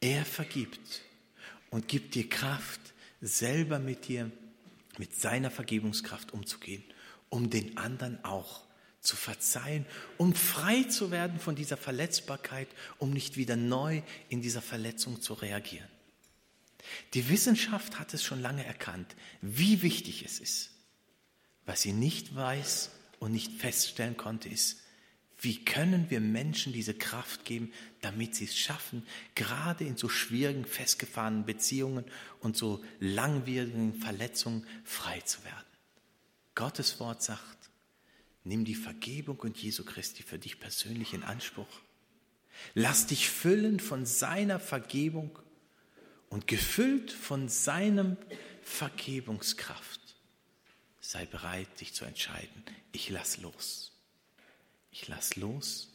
Er 0.00 0.24
vergibt 0.24 1.02
und 1.70 1.88
gibt 1.88 2.14
dir 2.14 2.28
Kraft, 2.28 2.80
selber 3.20 3.78
mit 3.78 4.08
dir, 4.08 4.30
mit 4.96 5.14
seiner 5.14 5.50
Vergebungskraft 5.50 6.32
umzugehen, 6.32 6.84
um 7.28 7.50
den 7.50 7.76
anderen 7.76 8.24
auch 8.24 8.64
zu 9.00 9.16
verzeihen, 9.16 9.86
um 10.16 10.34
frei 10.34 10.84
zu 10.84 11.10
werden 11.10 11.38
von 11.40 11.54
dieser 11.54 11.76
Verletzbarkeit, 11.76 12.68
um 12.98 13.10
nicht 13.10 13.36
wieder 13.36 13.56
neu 13.56 14.02
in 14.28 14.42
dieser 14.42 14.62
Verletzung 14.62 15.20
zu 15.20 15.34
reagieren. 15.34 15.88
Die 17.14 17.28
Wissenschaft 17.28 17.98
hat 17.98 18.14
es 18.14 18.22
schon 18.22 18.40
lange 18.40 18.64
erkannt, 18.64 19.14
wie 19.40 19.82
wichtig 19.82 20.24
es 20.24 20.40
ist. 20.40 20.70
Was 21.66 21.82
sie 21.82 21.92
nicht 21.92 22.34
weiß 22.34 22.90
und 23.18 23.32
nicht 23.32 23.52
feststellen 23.52 24.16
konnte, 24.16 24.48
ist, 24.48 24.80
wie 25.40 25.64
können 25.64 26.10
wir 26.10 26.20
Menschen 26.20 26.72
diese 26.72 26.94
Kraft 26.94 27.44
geben, 27.44 27.72
damit 28.00 28.34
sie 28.34 28.44
es 28.44 28.58
schaffen, 28.58 29.06
gerade 29.36 29.84
in 29.84 29.96
so 29.96 30.08
schwierigen, 30.08 30.64
festgefahrenen 30.64 31.44
Beziehungen 31.44 32.04
und 32.40 32.56
so 32.56 32.84
langwierigen 32.98 33.94
Verletzungen 33.94 34.66
frei 34.84 35.20
zu 35.20 35.44
werden? 35.44 35.64
Gottes 36.56 36.98
Wort 36.98 37.22
sagt, 37.22 37.70
nimm 38.42 38.64
die 38.64 38.74
Vergebung 38.74 39.38
und 39.38 39.56
Jesu 39.58 39.84
Christi 39.84 40.24
für 40.24 40.40
dich 40.40 40.58
persönlich 40.58 41.14
in 41.14 41.22
Anspruch. 41.22 41.68
Lass 42.74 43.06
dich 43.06 43.30
füllen 43.30 43.78
von 43.78 44.06
seiner 44.06 44.58
Vergebung 44.58 45.38
und 46.30 46.48
gefüllt 46.48 47.12
von 47.12 47.48
seinem 47.48 48.16
Vergebungskraft. 48.62 50.00
Sei 51.00 51.26
bereit, 51.26 51.80
dich 51.80 51.94
zu 51.94 52.04
entscheiden. 52.04 52.64
Ich 52.90 53.08
lass 53.08 53.38
los. 53.38 53.92
Ich 54.90 55.08
lass 55.08 55.36
los, 55.36 55.88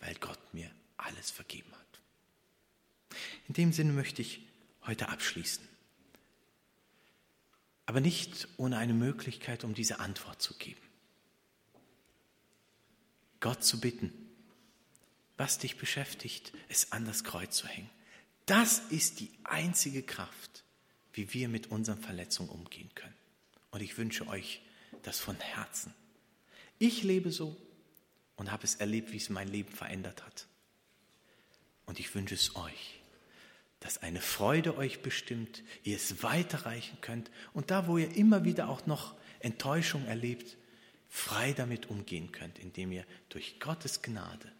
weil 0.00 0.14
Gott 0.16 0.54
mir 0.54 0.70
alles 0.96 1.30
vergeben 1.30 1.70
hat. 1.72 3.18
In 3.48 3.54
dem 3.54 3.72
Sinne 3.72 3.92
möchte 3.92 4.22
ich 4.22 4.40
heute 4.86 5.08
abschließen. 5.08 5.66
Aber 7.86 8.00
nicht 8.00 8.48
ohne 8.56 8.78
eine 8.78 8.94
Möglichkeit, 8.94 9.64
um 9.64 9.74
diese 9.74 9.98
Antwort 9.98 10.40
zu 10.40 10.54
geben. 10.54 10.80
Gott 13.40 13.64
zu 13.64 13.80
bitten, 13.80 14.12
was 15.36 15.58
dich 15.58 15.76
beschäftigt, 15.76 16.52
es 16.68 16.92
an 16.92 17.04
das 17.04 17.24
Kreuz 17.24 17.56
zu 17.56 17.66
hängen. 17.66 17.90
Das 18.46 18.80
ist 18.90 19.20
die 19.20 19.30
einzige 19.44 20.02
Kraft, 20.02 20.64
wie 21.12 21.32
wir 21.32 21.48
mit 21.48 21.70
unseren 21.70 22.00
Verletzungen 22.00 22.50
umgehen 22.50 22.90
können. 22.94 23.14
Und 23.70 23.80
ich 23.80 23.96
wünsche 23.96 24.26
euch 24.28 24.60
das 25.02 25.18
von 25.18 25.36
Herzen. 25.40 25.94
Ich 26.78 27.02
lebe 27.02 27.32
so, 27.32 27.56
und 28.40 28.50
habe 28.50 28.64
es 28.64 28.76
erlebt, 28.76 29.12
wie 29.12 29.18
es 29.18 29.28
mein 29.28 29.48
Leben 29.48 29.70
verändert 29.70 30.24
hat. 30.24 30.46
Und 31.84 32.00
ich 32.00 32.14
wünsche 32.14 32.34
es 32.34 32.56
euch, 32.56 33.02
dass 33.80 33.98
eine 33.98 34.22
Freude 34.22 34.78
euch 34.78 35.02
bestimmt, 35.02 35.62
ihr 35.82 35.96
es 35.96 36.22
weiterreichen 36.22 36.96
könnt 37.02 37.30
und 37.52 37.70
da, 37.70 37.86
wo 37.86 37.98
ihr 37.98 38.16
immer 38.16 38.42
wieder 38.44 38.70
auch 38.70 38.86
noch 38.86 39.14
Enttäuschung 39.40 40.06
erlebt, 40.06 40.56
frei 41.10 41.52
damit 41.52 41.90
umgehen 41.90 42.32
könnt, 42.32 42.58
indem 42.58 42.92
ihr 42.92 43.04
durch 43.28 43.60
Gottes 43.60 44.00
Gnade, 44.00 44.50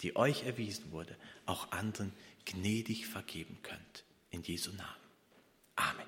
die 0.00 0.16
euch 0.16 0.42
erwiesen 0.42 0.90
wurde, 0.90 1.16
auch 1.46 1.70
anderen 1.70 2.12
gnädig 2.46 3.06
vergeben 3.06 3.58
könnt. 3.62 4.04
In 4.32 4.42
Jesu 4.42 4.72
Namen. 4.72 4.96
Amen. 5.76 6.06